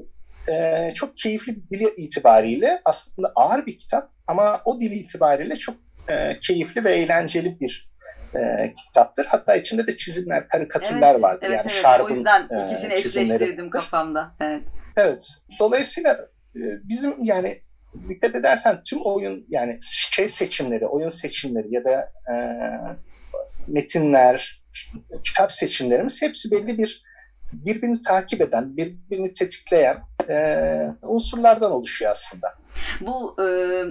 e, 0.54 0.94
çok 0.94 1.18
keyifli 1.18 1.56
bir 1.56 1.70
dili 1.70 1.90
itibariyle 1.98 2.82
aslında 2.86 3.32
ağır 3.36 3.66
bir 3.66 3.80
kitap 3.80 4.12
ama 4.28 4.62
o 4.66 4.80
dili 4.80 4.96
itibariyle 4.96 5.56
çok 5.56 5.76
e, 6.08 6.40
keyifli 6.40 6.84
ve 6.84 6.96
eğlenceli 6.96 7.60
bir 7.60 7.92
e, 8.36 8.74
kitaptır. 8.74 9.26
Hatta 9.26 9.56
içinde 9.56 9.88
de 9.88 9.98
çizimler, 9.98 10.48
karikatürler 10.48 11.12
evet, 11.12 11.24
vardır. 11.24 11.48
Evet, 11.48 11.84
yani 11.84 11.96
evet. 11.96 12.06
O 12.06 12.10
yüzden 12.10 12.48
e, 12.50 12.66
ikisini 12.66 12.94
e, 12.94 12.98
eşleştirdim 12.98 13.70
kafamda. 13.70 14.32
Evet. 14.40 14.64
Evet. 14.98 15.28
Dolayısıyla 15.60 16.18
bizim 16.84 17.24
yani 17.24 17.62
dikkat 18.10 18.36
edersen 18.36 18.84
tüm 18.84 19.02
oyun 19.02 19.46
yani 19.50 19.80
şey 19.82 20.28
seçimleri, 20.28 20.88
oyun 20.88 21.10
seçimleri 21.10 21.74
ya 21.74 21.84
da 21.84 22.10
e, 22.32 22.36
metinler, 23.68 24.64
kitap 25.24 25.54
seçimlerimiz 25.54 26.22
hepsi 26.22 26.52
belli 26.52 26.78
bir 26.78 27.08
birbirini 27.54 28.02
takip 28.02 28.42
eden, 28.42 28.78
birbirini 28.78 29.34
tetikleyen 29.34 29.98
e, 30.30 30.88
unsurlardan 31.02 31.72
oluşuyor 31.72 32.12
aslında. 32.12 32.54
Bu 33.02 33.36
e, 33.42 33.46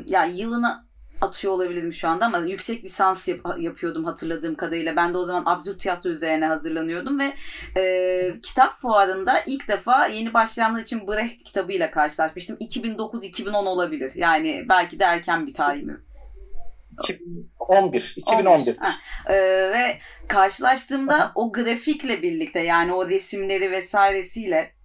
yani 0.06 0.40
yılına 0.40 0.85
atıyor 1.20 1.52
olabilirim 1.52 1.92
şu 1.92 2.08
anda 2.08 2.26
ama 2.26 2.38
yüksek 2.38 2.84
lisans 2.84 3.28
yap- 3.28 3.58
yapıyordum 3.58 4.04
hatırladığım 4.04 4.54
kadarıyla. 4.54 4.96
Ben 4.96 5.14
de 5.14 5.18
o 5.18 5.24
zaman 5.24 5.42
absürt 5.46 5.80
tiyatro 5.80 6.10
üzerine 6.10 6.46
hazırlanıyordum 6.46 7.18
ve 7.18 7.32
e, 7.76 8.40
kitap 8.42 8.78
fuarında 8.78 9.40
ilk 9.46 9.68
defa 9.68 10.06
yeni 10.06 10.34
başlayanlar 10.34 10.80
için 10.80 11.06
Brecht 11.06 11.44
kitabıyla 11.44 11.90
karşılaşmıştım. 11.90 12.56
2009-2010 12.56 13.56
olabilir. 13.68 14.12
Yani 14.14 14.64
belki 14.68 14.98
de 14.98 15.04
erken 15.04 15.46
bir 15.46 15.54
tarih 15.54 15.82
mi? 15.82 15.96
2011. 17.02 18.14
2011. 18.16 18.76
Ee, 19.26 19.34
ve 19.72 19.98
karşılaştığımda 20.28 21.32
o 21.34 21.52
grafikle 21.52 22.22
birlikte 22.22 22.60
yani 22.60 22.92
o 22.92 23.08
resimleri 23.08 23.70
vesairesiyle 23.70 24.75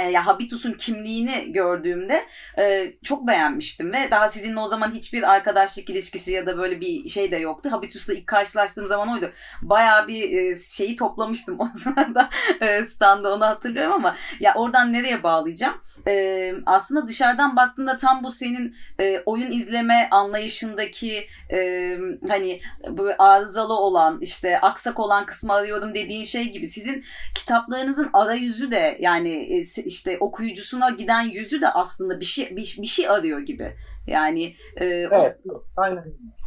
e, 0.00 0.10
ya 0.10 0.26
Habitus'un 0.26 0.72
kimliğini 0.72 1.52
gördüğümde 1.52 2.24
e, 2.58 2.92
çok 3.04 3.26
beğenmiştim 3.26 3.92
ve 3.92 4.10
daha 4.10 4.28
sizinle 4.28 4.60
o 4.60 4.68
zaman 4.68 4.92
hiçbir 4.92 5.22
arkadaşlık 5.22 5.90
ilişkisi 5.90 6.32
ya 6.32 6.46
da 6.46 6.58
böyle 6.58 6.80
bir 6.80 7.08
şey 7.08 7.30
de 7.30 7.36
yoktu. 7.36 7.72
Habitus'la 7.72 8.14
ilk 8.14 8.26
karşılaştığım 8.26 8.86
zaman 8.86 9.12
oydu. 9.12 9.30
Bayağı 9.62 10.08
bir 10.08 10.32
e, 10.32 10.56
şeyi 10.56 10.96
toplamıştım 10.96 11.56
o 11.60 11.68
sırada 11.74 12.30
e, 12.60 12.84
standa 12.84 13.34
onu 13.34 13.46
hatırlıyorum 13.46 13.92
ama 13.92 14.16
ya 14.40 14.54
oradan 14.54 14.92
nereye 14.92 15.22
bağlayacağım? 15.22 15.74
E, 16.06 16.54
aslında 16.66 17.08
dışarıdan 17.08 17.56
baktığında 17.56 17.96
tam 17.96 18.24
bu 18.24 18.30
senin 18.30 18.76
e, 19.00 19.22
oyun 19.26 19.50
izleme 19.50 20.08
anlayışındaki 20.10 21.26
e, 21.52 21.98
hani 22.28 22.60
böyle 22.88 23.16
arızalı 23.16 23.74
olan 23.74 24.18
işte 24.20 24.60
aksak 24.60 25.00
olan 25.00 25.26
kısmı 25.26 25.52
arıyorum 25.52 25.94
dediğin 25.94 26.24
şey 26.24 26.52
gibi 26.52 26.68
sizin 26.68 27.04
kitaplarınızın 27.34 28.10
arayüzü 28.12 28.70
de 28.70 28.98
yani 29.00 29.58
e, 29.58 29.64
işte 29.86 30.18
okuyucusuna 30.20 30.90
giden 30.90 31.22
yüzü 31.22 31.60
de 31.60 31.68
aslında 31.68 32.20
bir 32.20 32.24
şey 32.24 32.56
bir, 32.56 32.76
bir 32.82 32.86
şey 32.86 33.08
arıyor 33.08 33.40
gibi. 33.40 33.76
Yani 34.06 34.56
e, 34.76 34.84
evet, 34.84 35.36
o, 35.50 35.64
aynen. 35.76 36.04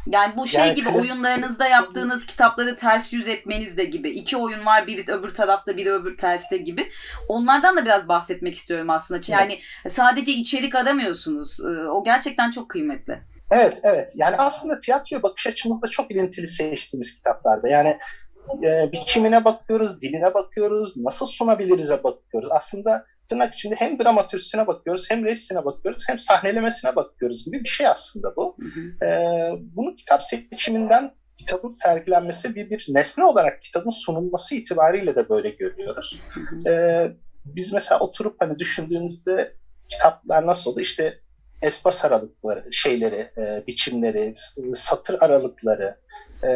Yani 0.08 0.34
bu 0.38 0.48
şey 0.48 0.62
yani 0.62 0.76
gibi 0.76 0.90
oyunlarınızda 0.90 1.68
yaptığınız 1.68 2.26
kitapları 2.26 2.76
ters 2.76 3.14
yüz 3.14 3.28
etmeniz 3.28 3.78
de 3.78 3.86
gibi. 3.86 4.10
İki 4.10 4.38
oyun 4.38 4.66
var 4.66 4.88
biri 4.88 5.12
öbür 5.12 5.34
tarafta 5.34 5.78
biri 5.78 5.92
öbür 5.92 6.18
terste 6.18 6.58
gibi. 6.58 6.90
Onlardan 7.30 7.78
da 7.78 7.86
biraz 7.86 8.08
bahsetmek 8.08 8.56
istiyorum 8.56 8.90
aslında. 8.90 9.22
Yani 9.28 9.60
evet. 9.84 9.96
sadece 9.96 10.32
içerik 10.32 10.76
aramıyorsunuz. 10.76 11.60
E, 11.60 11.90
o 11.90 12.04
gerçekten 12.04 12.52
çok 12.52 12.70
kıymetli. 12.70 13.20
Evet, 13.52 13.80
evet. 13.84 14.12
Yani 14.16 14.36
aslında 14.36 14.80
tiyatroya 14.80 15.24
bakış 15.24 15.48
açımızda 15.48 15.88
çok 15.88 16.12
ilintili 16.12 16.48
seçtiğimiz 16.48 17.16
kitaplarda. 17.16 17.70
Yani 17.70 17.98
e, 18.64 18.92
biçimine 18.92 19.46
bakıyoruz, 19.46 20.02
diline 20.02 20.34
bakıyoruz, 20.34 20.98
nasıl 20.98 21.26
sunabiliriz'e 21.26 22.04
bakıyoruz. 22.04 22.50
Aslında 22.52 23.06
tırnak 23.30 23.54
içinde 23.54 23.76
hem 23.76 24.00
dramatürsüne 24.00 24.68
bakıyoruz, 24.68 25.06
hem 25.10 25.26
resmine 25.26 25.66
bakıyoruz, 25.66 26.04
hem 26.08 26.20
sahnelemesine 26.20 26.96
bakıyoruz 26.96 27.46
gibi 27.46 27.64
bir 27.64 27.70
şey 27.70 27.88
aslında 27.88 28.36
bu. 28.36 28.58
Hı 28.60 28.66
hı. 28.66 29.06
Ee, 29.06 29.52
bunu 29.76 29.96
kitap 29.96 30.24
seçiminden 30.24 31.12
kitabın 31.38 31.70
sergilenmesi 31.84 32.56
bir, 32.56 32.70
bir 32.70 32.86
nesne 32.90 33.24
olarak 33.24 33.62
kitabın 33.62 33.90
sunulması 33.90 34.56
itibariyle 34.56 35.16
de 35.16 35.30
böyle 35.30 35.50
görüyoruz. 35.50 36.20
Hı. 36.30 36.70
Ee, 36.70 37.12
biz 37.46 37.74
mesela 37.74 38.00
oturup 38.00 38.36
hani 38.40 38.60
düşündüğümüzde 38.60 39.54
kitaplar 39.90 40.48
nasıl 40.48 40.72
oldu? 40.72 40.80
İşte 40.80 41.20
espas 41.62 42.06
aralıkları, 42.06 42.74
şeyleri, 42.74 43.32
e, 43.38 43.64
biçimleri, 43.68 44.34
satır 44.76 45.22
aralıkları, 45.22 45.98
e, 46.44 46.50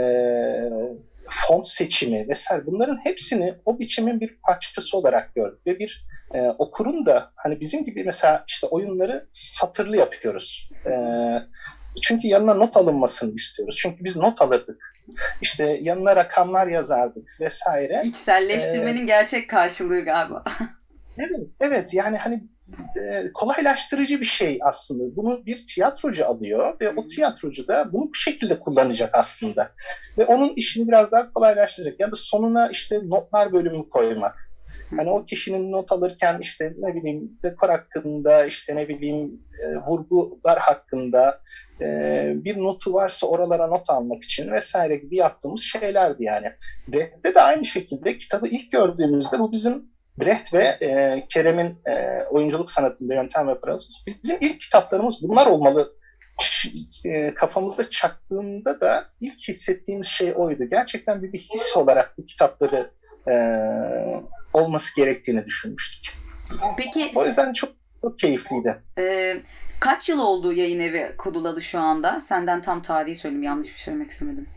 font 1.29 1.67
seçimi 1.67 2.29
vesaire 2.29 2.65
bunların 2.65 2.98
hepsini 3.03 3.55
o 3.65 3.79
biçimin 3.79 4.19
bir 4.19 4.38
parçası 4.48 4.98
olarak 4.98 5.36
gördük 5.36 5.59
ve 5.67 5.79
bir 5.79 6.07
e, 6.33 6.41
okurun 6.48 7.05
da 7.05 7.31
hani 7.36 7.59
bizim 7.59 7.86
gibi 7.86 8.03
mesela 8.03 8.43
işte 8.48 8.67
oyunları 8.67 9.27
satırlı 9.33 9.98
yapıyoruz. 9.98 10.69
E, 10.86 10.91
çünkü 12.01 12.27
yanına 12.27 12.53
not 12.53 12.77
alınmasını 12.77 13.36
istiyoruz. 13.36 13.77
Çünkü 13.79 14.03
biz 14.03 14.15
not 14.15 14.41
alırdık. 14.41 14.93
İşte 15.41 15.79
yanına 15.81 16.15
rakamlar 16.15 16.67
yazardık 16.67 17.39
vesaire. 17.39 18.01
İçselleştirmenin 18.05 19.03
ee, 19.03 19.05
gerçek 19.05 19.50
karşılığı 19.50 20.01
galiba. 20.05 20.43
evet, 21.17 21.48
evet 21.59 21.93
yani 21.93 22.17
hani 22.17 22.43
e, 23.01 23.31
kolaylaştırıcı 23.33 24.19
bir 24.19 24.25
şey 24.25 24.59
aslında. 24.61 25.15
Bunu 25.15 25.45
bir 25.45 25.65
tiyatrocu 25.67 26.25
alıyor 26.25 26.79
ve 26.81 26.89
o 26.89 27.07
tiyatrocu 27.07 27.67
da 27.67 27.93
bunu 27.93 28.09
bu 28.09 28.15
şekilde 28.15 28.59
kullanacak 28.59 29.09
aslında. 29.13 29.69
Ve 30.17 30.25
onun 30.25 30.53
işini 30.55 30.88
biraz 30.88 31.11
daha 31.11 31.33
kolaylaştıracak. 31.33 31.99
Ya 31.99 32.11
da 32.11 32.15
sonuna 32.15 32.69
işte 32.69 32.99
notlar 33.03 33.53
bölümü 33.53 33.89
koymak. 33.89 34.49
Hani 34.97 35.09
o 35.09 35.25
kişinin 35.25 35.71
not 35.71 35.91
alırken 35.91 36.39
işte 36.41 36.73
ne 36.77 36.95
bileyim 36.95 37.31
dekor 37.43 37.69
hakkında 37.69 38.45
işte 38.45 38.75
ne 38.75 38.88
bileyim 38.88 39.41
e, 39.63 39.77
vurgular 39.77 40.59
hakkında 40.59 41.39
e, 41.81 42.31
bir 42.35 42.57
notu 42.57 42.93
varsa 42.93 43.27
oralara 43.27 43.67
not 43.67 43.89
almak 43.89 44.23
için 44.23 44.51
vesaire 44.51 44.95
gibi 44.95 45.15
yaptığımız 45.15 45.61
şeylerdi 45.61 46.23
yani. 46.23 46.51
Brecht'te 46.88 47.35
de 47.35 47.41
aynı 47.41 47.65
şekilde 47.65 48.17
kitabı 48.17 48.47
ilk 48.47 48.71
gördüğümüzde 48.71 49.39
bu 49.39 49.51
bizim 49.51 49.85
Brecht 50.19 50.53
ve 50.53 50.65
e, 50.81 51.25
Kerem'in 51.29 51.77
e, 51.88 52.23
oyunculuk 52.31 52.71
sanatında 52.71 53.13
yöntem 53.13 53.47
ve 53.47 53.59
proses 53.59 54.03
bizim 54.07 54.38
ilk 54.41 54.61
kitaplarımız 54.61 55.15
bunlar 55.21 55.47
olmalı 55.47 55.93
e, 57.05 57.33
kafamızda 57.33 57.89
çaktığında 57.89 58.81
da 58.81 59.05
ilk 59.21 59.47
hissettiğimiz 59.47 60.07
şey 60.07 60.33
oydu. 60.35 60.63
Gerçekten 60.69 61.23
bir, 61.23 61.33
bir 61.33 61.39
his 61.39 61.77
olarak 61.77 62.17
bu 62.17 62.25
kitapları 62.25 62.91
e, 63.27 63.33
olması 64.53 64.95
gerektiğini 64.95 65.45
düşünmüştük. 65.45 66.13
Peki. 66.77 67.11
O 67.15 67.25
yüzden 67.25 67.53
çok 67.53 67.69
çok 68.01 68.19
keyifliydi. 68.19 68.75
E, 68.99 69.35
kaç 69.79 70.09
yıl 70.09 70.19
oldu 70.19 70.53
yayın 70.53 70.79
evi 70.79 71.17
kurulalı 71.17 71.61
şu 71.61 71.79
anda? 71.79 72.21
Senden 72.21 72.61
tam 72.61 72.81
tarihi 72.81 73.15
söyleyeyim 73.15 73.43
yanlış 73.43 73.67
bir 73.67 73.73
şey 73.73 73.85
söylemek 73.85 74.11
istemedim. 74.11 74.47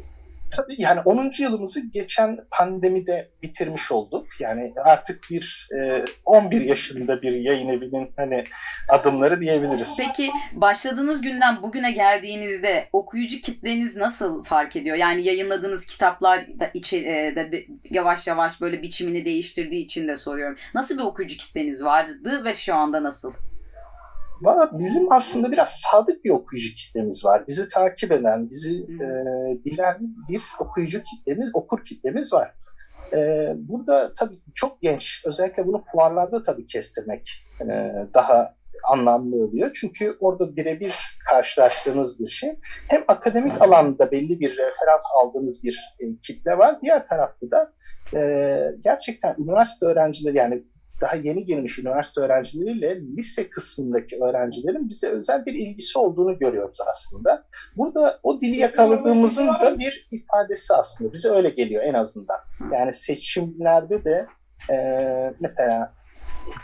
Tabii 0.56 0.74
yani 0.78 1.00
10. 1.00 1.32
yılımızı 1.38 1.80
geçen 1.80 2.38
pandemide 2.50 3.30
bitirmiş 3.42 3.92
olduk. 3.92 4.26
Yani 4.40 4.72
artık 4.84 5.24
bir 5.30 5.68
e, 5.78 6.04
11 6.24 6.60
yaşında 6.60 7.22
bir 7.22 7.32
yayın 7.32 7.68
evinin 7.68 8.10
hani 8.16 8.44
adımları 8.88 9.40
diyebiliriz. 9.40 9.96
Peki 9.98 10.30
başladığınız 10.52 11.22
günden 11.22 11.62
bugüne 11.62 11.92
geldiğinizde 11.92 12.88
okuyucu 12.92 13.40
kitleniz 13.40 13.96
nasıl 13.96 14.44
fark 14.44 14.76
ediyor? 14.76 14.96
Yani 14.96 15.24
yayınladığınız 15.24 15.86
kitaplar 15.86 16.46
da, 16.60 16.70
içi, 16.74 17.06
e, 17.06 17.36
da 17.36 17.56
yavaş 17.90 18.26
yavaş 18.26 18.60
böyle 18.60 18.82
biçimini 18.82 19.24
değiştirdiği 19.24 19.84
için 19.84 20.08
de 20.08 20.16
soruyorum. 20.16 20.56
Nasıl 20.74 20.98
bir 20.98 21.02
okuyucu 21.02 21.36
kitleniz 21.36 21.84
vardı 21.84 22.44
ve 22.44 22.54
şu 22.54 22.74
anda 22.74 23.02
nasıl? 23.02 23.32
Valla 24.42 24.70
bizim 24.78 25.12
aslında 25.12 25.52
biraz 25.52 25.70
sadık 25.70 26.24
bir 26.24 26.30
okuyucu 26.30 26.74
kitlemiz 26.74 27.24
var. 27.24 27.44
Bizi 27.48 27.68
takip 27.68 28.12
eden, 28.12 28.50
bizi 28.50 28.76
e, 28.78 29.08
bilen 29.64 29.98
bir 30.28 30.42
okuyucu 30.58 31.02
kitlemiz, 31.02 31.50
okur 31.54 31.84
kitlemiz 31.84 32.32
var. 32.32 32.54
E, 33.12 33.52
burada 33.56 34.12
tabii 34.14 34.38
çok 34.54 34.82
genç, 34.82 35.22
özellikle 35.26 35.66
bunu 35.66 35.84
fuarlarda 35.92 36.42
tabii 36.42 36.66
kestirmek 36.66 37.46
e, 37.60 37.66
daha 38.14 38.54
anlamlı 38.90 39.36
oluyor. 39.36 39.70
Çünkü 39.74 40.16
orada 40.20 40.56
birebir 40.56 40.94
karşılaştığınız 41.30 42.20
bir 42.20 42.28
şey. 42.28 42.58
Hem 42.88 43.04
akademik 43.08 43.62
alanda 43.62 44.10
belli 44.10 44.40
bir 44.40 44.50
referans 44.50 45.04
aldığınız 45.22 45.64
bir 45.64 45.96
e, 46.00 46.04
kitle 46.22 46.58
var. 46.58 46.80
Diğer 46.82 47.06
tarafta 47.06 47.50
da 47.50 47.72
e, 48.14 48.20
gerçekten 48.80 49.36
üniversite 49.38 49.86
öğrencileri 49.86 50.36
yani 50.36 50.62
daha 51.02 51.16
yeni 51.16 51.44
girmiş 51.44 51.78
üniversite 51.78 52.20
öğrencileriyle 52.20 53.00
lise 53.00 53.50
kısmındaki 53.50 54.16
öğrencilerin 54.24 54.88
bize 54.88 55.08
özel 55.08 55.46
bir 55.46 55.54
ilgisi 55.54 55.98
olduğunu 55.98 56.38
görüyoruz 56.38 56.78
aslında. 56.90 57.44
Burada 57.76 58.20
o 58.22 58.40
dili 58.40 58.56
yakaladığımızın 58.56 59.48
da 59.48 59.78
bir 59.78 60.08
ifadesi 60.10 60.74
aslında. 60.74 61.12
Bize 61.12 61.28
öyle 61.28 61.50
geliyor 61.50 61.82
en 61.82 61.94
azından. 61.94 62.38
Yani 62.72 62.92
seçimlerde 62.92 64.04
de 64.04 64.26
e, 64.70 64.76
mesela 65.40 65.92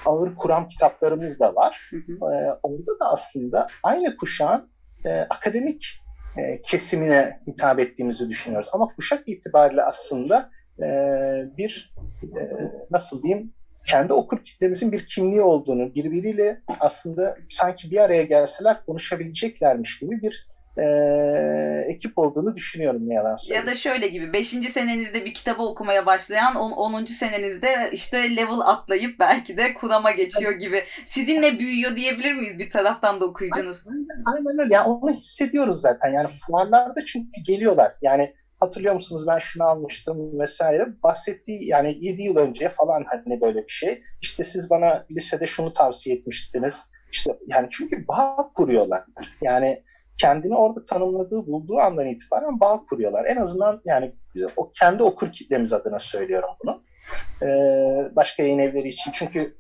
ağır 0.07 0.35
kuram 0.35 0.69
kitaplarımız 0.69 1.41
da 1.41 1.55
var. 1.55 1.91
E, 2.09 2.35
orada 2.63 3.01
da 3.01 3.11
aslında 3.13 3.67
aynı 3.83 4.17
kuşağın 4.17 4.71
e, 5.05 5.21
akademik 5.21 6.03
e, 6.37 6.63
kesimine 6.63 7.41
hitap 7.47 7.79
ettiğimizi 7.79 8.29
düşünüyoruz. 8.29 8.69
Ama 8.73 8.87
kuşak 8.97 9.29
itibariyle 9.29 9.83
aslında 9.83 10.51
e, 10.79 10.87
bir 11.57 11.95
e, 12.23 12.41
nasıl 12.91 13.23
diyeyim 13.23 13.53
kendi 13.89 14.13
okur 14.13 14.45
kitlemizin 14.45 14.93
bir 14.93 15.07
kimliği 15.07 15.41
olduğunu, 15.41 15.95
birbiriyle 15.95 16.61
aslında 16.81 17.37
sanki 17.51 17.91
bir 17.91 17.99
araya 17.99 18.23
gelseler 18.23 18.85
konuşabileceklermiş 18.87 19.99
gibi 19.99 20.23
bir 20.23 20.49
e, 20.79 20.85
ekip 21.87 22.19
olduğunu 22.19 22.57
düşünüyorum 22.57 23.09
ne 23.09 23.15
yalan 23.15 23.37
söyleyeyim. 23.37 23.67
Ya 23.67 23.73
da 23.73 23.77
şöyle 23.77 24.09
gibi 24.09 24.33
5. 24.33 24.49
senenizde 24.49 25.25
bir 25.25 25.35
kitabı 25.35 25.63
okumaya 25.63 26.07
başlayan 26.07 26.57
10. 26.57 27.05
senenizde 27.05 27.91
işte 27.93 28.37
level 28.37 28.61
atlayıp 28.61 29.19
belki 29.19 29.57
de 29.57 29.75
kurama 29.75 30.11
geçiyor 30.11 30.53
gibi. 30.53 30.85
Sizinle 31.05 31.59
büyüyor 31.59 31.97
diyebilir 31.97 32.35
miyiz 32.35 32.59
bir 32.59 32.71
taraftan 32.71 33.21
da 33.21 33.25
okuyucunuz? 33.25 33.85
Aynen, 33.87 34.23
aynen 34.37 34.65
öyle. 34.65 34.75
Yani 34.75 34.89
onu 34.89 35.11
hissediyoruz 35.11 35.81
zaten. 35.81 36.13
Yani 36.13 36.29
fuarlarda 36.47 37.05
çünkü 37.07 37.43
geliyorlar. 37.47 37.93
Yani 38.03 38.35
hatırlıyor 38.61 38.95
musunuz 38.95 39.27
ben 39.27 39.39
şunu 39.39 39.65
almıştım 39.65 40.41
vesaire. 40.41 40.87
Bahsettiği 41.03 41.67
yani 41.69 41.97
7 42.01 42.23
yıl 42.23 42.37
önce 42.37 42.69
falan 42.69 43.05
hani 43.07 43.41
böyle 43.41 43.59
bir 43.59 43.73
şey. 43.73 44.03
İşte 44.21 44.45
siz 44.45 44.71
bana 44.71 45.07
lisede 45.11 45.47
şunu 45.47 45.73
tavsiye 45.73 46.17
etmiştiniz. 46.17 46.85
İşte 47.13 47.39
yani 47.47 47.69
çünkü 47.71 48.09
bağ 48.09 48.51
kuruyorlar. 48.55 49.03
Yani 49.43 49.83
kendini 50.21 50.57
orada 50.57 50.85
tanımladığı, 50.85 51.47
bulduğu 51.47 51.79
andan 51.79 52.07
itibaren 52.07 52.61
bağ 52.61 52.81
kuruyorlar. 52.91 53.25
En 53.25 53.37
azından 53.37 53.83
yani 53.85 54.15
o 54.57 54.73
kendi 54.73 55.03
okur 55.03 55.33
kitlemiz 55.33 55.73
adına 55.73 55.99
söylüyorum 55.99 56.51
bunu. 56.65 56.83
Ee, 57.43 58.11
başka 58.17 58.43
yayın 58.43 58.59
evleri 58.59 58.89
için. 58.89 59.13
Çünkü 59.13 59.57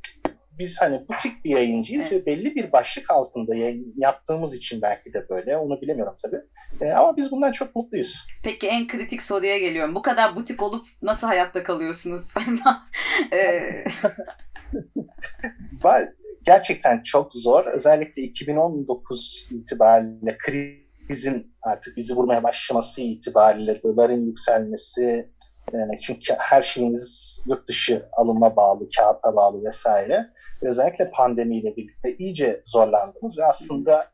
biz 0.58 0.80
hani 0.80 1.08
butik 1.08 1.44
bir 1.44 1.50
yayıncıyız 1.50 2.06
evet. 2.10 2.12
ve 2.12 2.26
belli 2.26 2.54
bir 2.54 2.72
başlık 2.72 3.10
altında 3.10 3.54
yayın 3.54 3.94
yaptığımız 3.96 4.54
için 4.54 4.82
belki 4.82 5.12
de 5.12 5.28
böyle. 5.28 5.56
Onu 5.56 5.80
bilemiyorum 5.80 6.14
tabii. 6.22 6.40
E, 6.80 6.92
ama 6.92 7.16
biz 7.16 7.30
bundan 7.30 7.52
çok 7.52 7.76
mutluyuz. 7.76 8.26
Peki 8.44 8.68
en 8.68 8.86
kritik 8.86 9.22
soruya 9.22 9.58
geliyorum. 9.58 9.94
Bu 9.94 10.02
kadar 10.02 10.36
butik 10.36 10.62
olup 10.62 10.86
nasıl 11.02 11.26
hayatta 11.26 11.62
kalıyorsunuz? 11.62 12.34
e... 13.32 13.60
Gerçekten 16.48 17.02
çok 17.02 17.32
zor. 17.32 17.66
Özellikle 17.66 18.22
2019 18.22 19.48
itibariyle 19.50 20.38
krizin 20.38 21.54
artık 21.62 21.96
bizi 21.96 22.14
vurmaya 22.14 22.42
başlaması 22.42 23.00
itibariyle 23.00 23.82
doların 23.82 24.26
yükselmesi, 24.26 25.30
yani 25.72 25.98
çünkü 26.00 26.34
her 26.38 26.62
şeyimiz 26.62 27.38
yurt 27.46 27.68
dışı 27.68 28.08
alıma 28.12 28.56
bağlı, 28.56 28.88
kağıta 28.96 29.36
bağlı 29.36 29.64
vesaire. 29.64 30.26
Özellikle 30.62 31.10
pandemiyle 31.10 31.76
birlikte 31.76 32.16
iyice 32.16 32.62
zorlandığımız 32.64 33.38
ve 33.38 33.44
aslında 33.44 34.04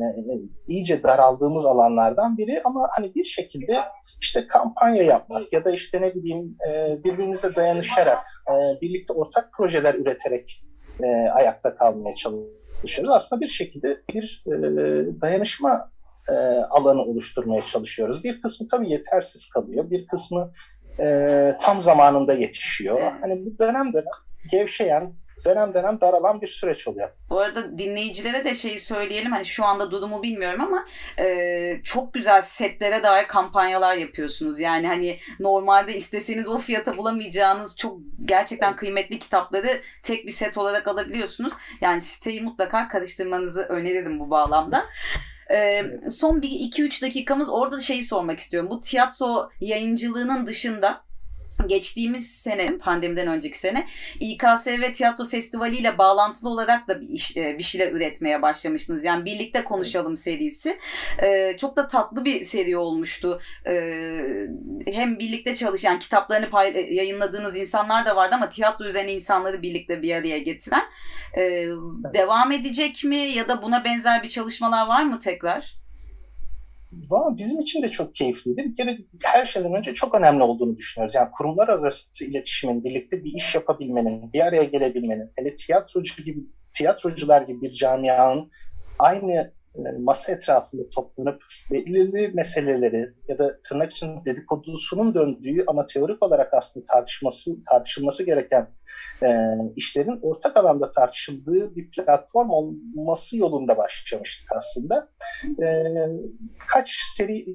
yani, 0.00 0.42
iyice 0.68 1.02
daraldığımız 1.02 1.66
alanlardan 1.66 2.38
biri 2.38 2.60
ama 2.64 2.88
hani 2.90 3.14
bir 3.14 3.24
şekilde 3.24 3.80
işte 4.20 4.46
kampanya 4.46 5.02
yapmak 5.02 5.52
ya 5.52 5.64
da 5.64 5.70
işte 5.70 6.00
ne 6.00 6.14
bileyim 6.14 6.56
e, 6.68 6.98
birbirimize 7.04 7.54
dayanışarak, 7.54 8.18
e, 8.48 8.80
birlikte 8.80 9.12
ortak 9.12 9.52
projeler 9.56 9.94
üreterek 9.94 10.62
e, 11.02 11.06
ayakta 11.06 11.74
kalmaya 11.74 12.14
çalışıyoruz. 12.14 13.10
Aslında 13.10 13.40
bir 13.40 13.48
şekilde 13.48 14.02
bir 14.14 14.42
dayanışma 15.20 15.92
alanı 16.70 17.02
oluşturmaya 17.02 17.64
çalışıyoruz. 17.64 18.24
Bir 18.24 18.42
kısmı 18.42 18.66
tabii 18.70 18.90
yetersiz 18.90 19.48
kalıyor, 19.48 19.90
bir 19.90 20.06
kısmı 20.06 20.52
tam 21.60 21.82
zamanında 21.82 22.32
yetişiyor. 22.32 23.00
Hani 23.20 23.46
bu 23.46 23.58
dönem 23.58 23.92
dönem 23.92 24.04
gevşeyen, 24.50 25.12
dönem 25.44 25.74
dönem 25.74 26.00
daralan 26.00 26.40
bir 26.40 26.46
süreç 26.46 26.88
oluyor. 26.88 27.08
Bu 27.30 27.40
arada 27.40 27.78
dinleyicilere 27.78 28.44
de 28.44 28.54
şeyi 28.54 28.80
söyleyelim 28.80 29.32
hani 29.32 29.46
şu 29.46 29.64
anda 29.64 29.90
durumu 29.90 30.22
bilmiyorum 30.22 30.60
ama 30.60 30.86
e, 31.18 31.80
çok 31.84 32.14
güzel 32.14 32.42
setlere 32.42 33.02
dair 33.02 33.26
kampanyalar 33.26 33.94
yapıyorsunuz. 33.94 34.60
Yani 34.60 34.86
hani 34.86 35.18
normalde 35.40 35.96
isteseniz 35.96 36.48
o 36.48 36.58
fiyata 36.58 36.96
bulamayacağınız 36.96 37.78
çok 37.78 37.98
gerçekten 38.24 38.76
kıymetli 38.76 39.18
kitapları 39.18 39.80
tek 40.02 40.26
bir 40.26 40.32
set 40.32 40.58
olarak 40.58 40.88
alabiliyorsunuz. 40.88 41.52
Yani 41.80 42.00
siteyi 42.00 42.42
mutlaka 42.42 42.88
karıştırmanızı 42.88 43.62
öneririm 43.62 44.20
bu 44.20 44.30
bağlamda. 44.30 44.84
Ee, 45.50 45.84
son 46.10 46.42
bir 46.42 46.48
2-3 46.48 47.02
dakikamız 47.02 47.50
orada 47.50 47.80
şeyi 47.80 48.02
sormak 48.02 48.38
istiyorum. 48.38 48.70
Bu 48.70 48.80
tiyatro 48.80 49.50
yayıncılığının 49.60 50.46
dışında 50.46 51.04
geçtiğimiz 51.68 52.30
sene 52.30 52.78
pandemiden 52.78 53.28
önceki 53.28 53.58
sene 53.58 53.86
İKSV 54.20 54.92
Tiyatro 54.92 55.26
Festivali 55.26 55.76
ile 55.76 55.98
bağlantılı 55.98 56.50
olarak 56.50 56.88
da 56.88 57.00
bir, 57.00 57.08
iş, 57.08 57.36
e, 57.36 57.58
bir 57.58 57.62
şeyler 57.62 57.92
üretmeye 57.92 58.42
başlamıştınız. 58.42 59.04
Yani 59.04 59.24
birlikte 59.24 59.64
konuşalım 59.64 60.16
serisi. 60.16 60.78
Ee, 61.22 61.56
çok 61.60 61.76
da 61.76 61.88
tatlı 61.88 62.24
bir 62.24 62.44
seri 62.44 62.76
olmuştu. 62.76 63.40
Ee, 63.66 64.46
hem 64.86 65.18
birlikte 65.18 65.54
çalışan 65.54 65.98
kitaplarını 65.98 66.50
pay, 66.50 66.94
yayınladığınız 66.94 67.56
insanlar 67.56 68.06
da 68.06 68.16
vardı 68.16 68.34
ama 68.34 68.50
tiyatro 68.50 68.84
üzerine 68.84 69.12
insanları 69.12 69.62
birlikte 69.62 70.02
bir 70.02 70.14
araya 70.14 70.38
getiren. 70.38 70.84
Ee. 71.36 71.66
Devam 72.14 72.52
edecek 72.52 73.04
mi 73.04 73.16
ya 73.16 73.48
da 73.48 73.62
buna 73.62 73.84
benzer 73.84 74.22
bir 74.22 74.28
çalışmalar 74.28 74.86
var 74.86 75.02
mı 75.02 75.20
tekrar? 75.20 75.81
Valla 76.92 77.36
bizim 77.36 77.60
için 77.60 77.82
de 77.82 77.88
çok 77.88 78.14
keyifliydi. 78.14 78.64
Bir 78.64 78.74
kere 78.74 78.98
her 79.22 79.46
şeyden 79.46 79.74
önce 79.74 79.94
çok 79.94 80.14
önemli 80.14 80.42
olduğunu 80.42 80.76
düşünüyoruz. 80.76 81.14
Yani 81.14 81.28
kurumlar 81.32 81.68
arası 81.68 82.24
iletişimin, 82.24 82.84
birlikte 82.84 83.24
bir 83.24 83.32
iş 83.32 83.54
yapabilmenin, 83.54 84.32
bir 84.32 84.40
araya 84.40 84.64
gelebilmenin, 84.64 85.30
hele 85.36 85.56
tiyatrocu 85.56 86.22
gibi, 86.22 86.40
tiyatrocular 86.72 87.42
gibi 87.42 87.62
bir 87.62 87.72
camianın 87.72 88.50
aynı 88.98 89.52
masa 89.98 90.32
etrafında 90.32 90.82
toplanıp 90.94 91.42
belirli 91.70 92.28
meseleleri 92.34 93.10
ya 93.28 93.38
da 93.38 93.60
tırnak 93.60 93.92
için 93.92 94.24
dedikodusunun 94.24 95.14
döndüğü 95.14 95.64
ama 95.66 95.86
teorik 95.86 96.22
olarak 96.22 96.54
aslında 96.54 96.84
tartışması 96.92 97.64
tartışılması 97.70 98.24
gereken 98.24 98.68
e, 99.22 99.28
işlerin 99.76 100.18
ortak 100.22 100.56
alanda 100.56 100.90
tartışıldığı 100.90 101.76
bir 101.76 101.90
platform 101.90 102.50
olması 102.50 103.36
yolunda 103.36 103.76
başlamıştık 103.76 104.52
aslında. 104.56 105.08
E, 105.62 105.84
kaç 106.68 106.90
seri 107.16 107.46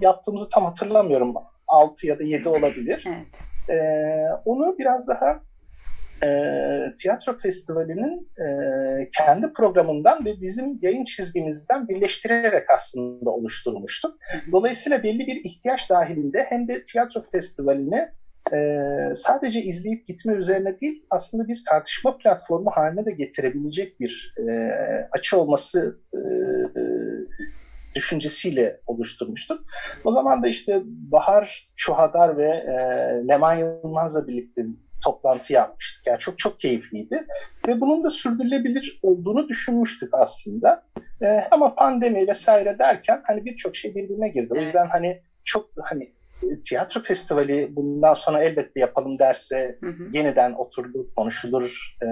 yaptığımızı 0.00 0.48
tam 0.50 0.64
hatırlamıyorum. 0.64 1.34
6 1.68 2.06
ya 2.06 2.18
da 2.18 2.22
7 2.22 2.48
olabilir. 2.48 3.04
Evet. 3.06 3.42
E, 3.70 3.78
onu 4.44 4.78
biraz 4.78 5.08
daha 5.08 5.40
e, 6.22 6.28
tiyatro 6.98 7.38
festivalinin 7.38 8.28
e, 8.38 8.46
kendi 9.18 9.52
programından 9.52 10.24
ve 10.24 10.40
bizim 10.40 10.78
yayın 10.82 11.04
çizgimizden 11.04 11.88
birleştirerek 11.88 12.70
aslında 12.76 13.30
oluşturmuştuk. 13.30 14.18
Dolayısıyla 14.52 15.02
belli 15.02 15.26
bir 15.26 15.44
ihtiyaç 15.44 15.90
dahilinde 15.90 16.46
hem 16.48 16.68
de 16.68 16.84
tiyatro 16.84 17.22
festivaline 17.32 18.12
e, 18.52 18.78
sadece 19.14 19.62
izleyip 19.62 20.06
gitme 20.06 20.32
üzerine 20.32 20.80
değil 20.80 21.06
aslında 21.10 21.48
bir 21.48 21.62
tartışma 21.70 22.18
platformu 22.18 22.70
haline 22.70 23.04
de 23.04 23.12
getirebilecek 23.12 24.00
bir 24.00 24.34
e, 24.38 24.42
açı 25.12 25.38
olması 25.38 26.00
e, 26.14 26.20
düşüncesiyle 27.94 28.80
oluşturmuştuk. 28.86 29.64
O 30.04 30.12
zaman 30.12 30.42
da 30.42 30.48
işte 30.48 30.82
Bahar 30.84 31.68
Çuhadar 31.76 32.36
ve 32.36 32.48
e, 32.48 32.74
Leman 33.28 33.54
Yılmaz'la 33.54 34.26
birlikte 34.26 34.62
toplantı 35.06 35.52
yapmıştık. 35.52 36.06
Yani 36.06 36.18
çok 36.18 36.38
çok 36.38 36.60
keyifliydi. 36.60 37.26
Ve 37.68 37.80
bunun 37.80 38.04
da 38.04 38.10
sürdürülebilir 38.10 38.98
olduğunu 39.02 39.48
düşünmüştük 39.48 40.08
aslında. 40.12 40.82
E, 41.22 41.26
ama 41.50 41.74
pandemi 41.74 42.26
vesaire 42.28 42.78
derken 42.78 43.22
hani 43.26 43.44
birçok 43.44 43.76
şey 43.76 43.94
birbirine 43.94 44.28
girdi. 44.28 44.54
O 44.56 44.56
yüzden 44.56 44.84
hani 44.84 45.22
çok 45.44 45.70
hani 45.82 46.12
tiyatro 46.64 47.02
festivali 47.02 47.76
bundan 47.76 48.14
sonra 48.14 48.44
elbette 48.44 48.80
yapalım 48.80 49.18
derse 49.18 49.78
hı 49.80 49.90
hı. 49.90 50.08
yeniden 50.12 50.52
oturulur, 50.52 51.14
konuşulur. 51.16 51.96
E, 52.02 52.06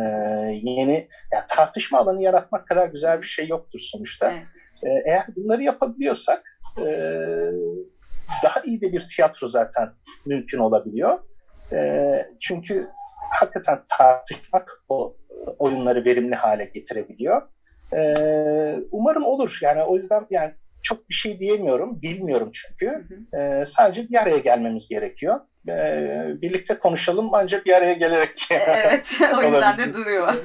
yeni 0.52 1.08
yani 1.32 1.44
tartışma 1.48 1.98
alanı 1.98 2.22
yaratmak 2.22 2.68
kadar 2.68 2.88
güzel 2.88 3.22
bir 3.22 3.26
şey 3.26 3.48
yoktur 3.48 3.78
sonuçta. 3.78 4.32
Evet. 4.32 4.46
E, 4.82 5.10
eğer 5.10 5.24
bunları 5.36 5.62
yapabiliyorsak 5.62 6.58
e, 6.78 6.86
daha 8.44 8.60
iyi 8.64 8.80
de 8.80 8.92
bir 8.92 9.08
tiyatro 9.16 9.46
zaten 9.48 9.90
mümkün 10.26 10.58
olabiliyor. 10.58 11.18
E, 11.74 12.26
çünkü 12.40 12.88
hakikaten 13.30 13.82
tartışmak 13.98 14.84
o 14.88 15.16
oyunları 15.58 16.04
verimli 16.04 16.34
hale 16.34 16.70
getirebiliyor. 16.74 17.42
E, 17.92 18.16
umarım 18.90 19.24
olur. 19.24 19.58
Yani 19.62 19.82
o 19.82 19.96
yüzden 19.96 20.26
yani 20.30 20.52
çok 20.82 21.08
bir 21.08 21.14
şey 21.14 21.38
diyemiyorum. 21.38 22.02
Bilmiyorum 22.02 22.50
çünkü. 22.52 22.86
Hı 22.86 23.36
hı. 23.36 23.40
E, 23.40 23.64
sadece 23.64 24.08
bir 24.08 24.22
araya 24.22 24.38
gelmemiz 24.38 24.88
gerekiyor. 24.88 25.40
E, 25.68 26.42
birlikte 26.42 26.78
konuşalım 26.78 27.34
ancak 27.34 27.66
bir 27.66 27.72
araya 27.72 27.92
gelerek. 27.92 28.46
evet. 28.50 29.20
o 29.38 29.42
yüzden 29.42 29.78
de 29.78 29.94
duruyor. 29.94 30.34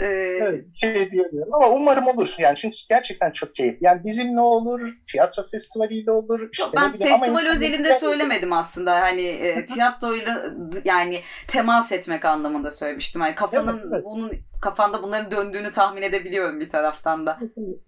Ee, 0.00 0.06
evet. 0.06 0.64
Şey 0.74 1.10
diyemiyorum 1.10 1.54
ama 1.54 1.68
umarım 1.68 2.06
olur. 2.06 2.34
Yani 2.38 2.56
çünkü 2.56 2.76
gerçekten 2.88 3.30
çok 3.30 3.54
keyif. 3.54 3.82
Yani 3.82 4.00
bizim 4.04 4.36
ne 4.36 4.40
olur, 4.40 4.88
tiyatro 5.06 5.42
festivaliyle 5.50 6.10
olur. 6.10 6.48
Işte 6.52 6.64
Yok, 6.64 6.74
ben 6.76 6.92
festival 6.92 7.46
özelinde 7.46 7.88
de... 7.88 7.94
söylemedim 7.94 8.52
aslında. 8.52 9.00
Hani 9.00 9.22
e, 9.22 9.66
tiyatroyla 9.66 10.42
yani 10.84 11.20
temas 11.48 11.92
etmek 11.92 12.24
anlamında 12.24 12.70
söylemiştim. 12.70 13.20
Yani 13.20 13.34
kafanın 13.34 13.78
evet, 13.78 13.92
evet. 13.92 14.04
bunun 14.04 14.32
kafanda 14.62 15.02
bunların 15.02 15.30
döndüğünü 15.30 15.70
tahmin 15.70 16.02
edebiliyorum 16.02 16.60
bir 16.60 16.68
taraftan 16.68 17.26
da. 17.26 17.38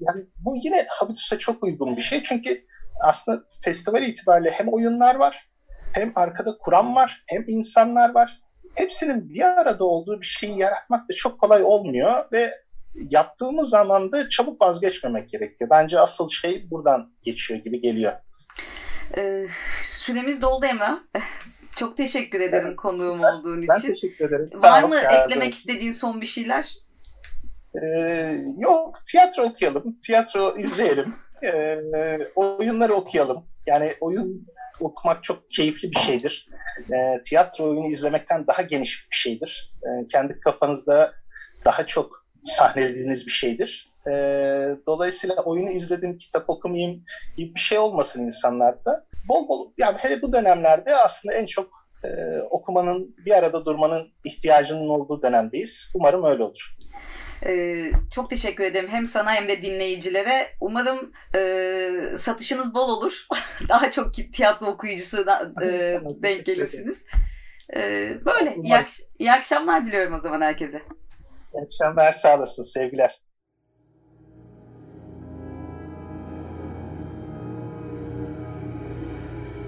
Yani 0.00 0.24
bu 0.36 0.56
yine 0.64 0.86
Habitus'a 0.88 1.38
çok 1.38 1.62
uygun 1.64 1.96
bir 1.96 2.02
şey. 2.02 2.22
Çünkü 2.22 2.64
aslında 3.00 3.44
festival 3.64 4.02
itibariyle 4.02 4.50
hem 4.50 4.68
oyunlar 4.68 5.14
var, 5.14 5.48
hem 5.92 6.12
arkada 6.14 6.58
kuram 6.58 6.94
var, 6.94 7.24
hem 7.26 7.44
insanlar 7.46 8.14
var. 8.14 8.40
Hepsinin 8.74 9.30
bir 9.30 9.42
arada 9.42 9.84
olduğu 9.84 10.20
bir 10.20 10.26
şeyi 10.26 10.58
yaratmak 10.58 11.08
da 11.08 11.14
çok 11.14 11.40
kolay 11.40 11.62
olmuyor 11.62 12.24
ve 12.32 12.54
yaptığımız 12.94 13.68
zaman 13.68 14.12
da 14.12 14.28
çabuk 14.28 14.60
vazgeçmemek 14.60 15.30
gerekiyor. 15.30 15.70
Bence 15.70 16.00
asıl 16.00 16.28
şey 16.28 16.70
buradan 16.70 17.12
geçiyor 17.22 17.60
gibi 17.60 17.80
geliyor. 17.80 18.12
Ee, 19.16 19.46
süremiz 19.82 20.42
doldu 20.42 20.66
Emrah. 20.66 20.98
Çok 21.76 21.96
teşekkür 21.96 22.40
ederim 22.40 22.66
evet, 22.66 22.76
konuğum 22.76 23.24
olduğun 23.24 23.56
ben 23.56 23.76
için. 23.76 23.88
Ben 23.88 23.94
teşekkür 23.94 24.24
ederim. 24.24 24.50
Var 24.54 24.82
mı 24.82 25.00
geldin. 25.00 25.24
eklemek 25.24 25.54
istediğin 25.54 25.90
son 25.90 26.20
bir 26.20 26.26
şeyler? 26.26 26.74
Ee, 27.82 28.36
yok, 28.58 28.98
tiyatro 29.06 29.42
okuyalım, 29.42 29.98
tiyatro 30.02 30.56
izleyelim, 30.58 31.14
ee, 31.42 32.18
oyunları 32.34 32.94
okuyalım. 32.94 33.44
Yani 33.66 33.96
oyun 34.00 34.46
okumak 34.80 35.22
çok 35.22 35.50
keyifli 35.50 35.90
bir 35.90 35.98
şeydir. 35.98 36.48
Ee, 36.92 37.20
tiyatro 37.24 37.64
oyunu 37.64 37.86
izlemekten 37.86 38.46
daha 38.46 38.62
geniş 38.62 39.06
bir 39.10 39.16
şeydir. 39.16 39.72
Ee, 39.82 40.06
kendi 40.08 40.40
kafanızda 40.40 41.12
daha 41.64 41.86
çok 41.86 42.26
sahnelediğiniz 42.44 43.26
bir 43.26 43.30
şeydir. 43.30 43.92
Ee, 44.06 44.10
dolayısıyla 44.86 45.36
oyunu 45.36 45.70
izledim, 45.70 46.18
kitap 46.18 46.50
okumayayım 46.50 47.04
gibi 47.36 47.54
bir 47.54 47.60
şey 47.60 47.78
olmasın 47.78 48.22
insanlarda 48.22 49.04
bol 49.28 49.48
bol 49.48 49.70
yani 49.78 49.98
hele 49.98 50.22
bu 50.22 50.32
dönemlerde 50.32 50.96
aslında 50.96 51.34
en 51.34 51.46
çok 51.46 51.66
e, 52.04 52.40
okumanın 52.50 53.14
bir 53.26 53.32
arada 53.32 53.64
durmanın 53.64 54.12
ihtiyacının 54.24 54.88
olduğu 54.88 55.22
dönemdeyiz. 55.22 55.90
Umarım 55.94 56.24
öyle 56.24 56.42
olur. 56.42 56.76
Ee, 57.46 57.92
çok 58.14 58.30
teşekkür 58.30 58.64
ederim 58.64 58.88
hem 58.88 59.06
sana 59.06 59.34
hem 59.34 59.48
de 59.48 59.62
dinleyicilere. 59.62 60.48
Umarım 60.60 61.12
e, 61.34 62.16
satışınız 62.18 62.74
bol 62.74 62.88
olur. 62.88 63.26
Daha 63.68 63.90
çok 63.90 64.14
tiyatro 64.14 64.66
okuyucusu 64.66 65.26
da, 65.26 65.52
e, 65.62 66.00
denk 66.22 66.46
gelirsiniz. 66.46 67.06
E, 67.76 67.80
böyle. 68.24 68.56
İyi, 68.64 68.74
ak- 68.76 68.88
iyi 69.18 69.32
akşamlar 69.32 69.86
diliyorum 69.86 70.14
o 70.14 70.18
zaman 70.18 70.40
herkese. 70.40 70.82
İyi 71.54 71.64
akşamlar. 71.64 72.12
Sağ 72.12 72.36
olasın. 72.36 72.62
Sevgiler. 72.62 73.20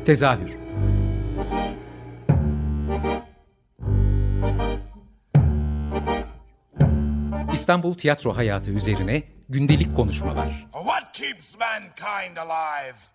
Tezahür 0.05 0.57
İstanbul 7.55 7.95
tiyatro 7.95 8.37
hayatı 8.37 8.71
üzerine 8.71 9.23
gündelik 9.49 9.97
konuşmalar. 9.97 10.67
What 10.73 11.13
keeps 11.13 11.55
mankind 11.59 12.37
alive? 12.37 13.14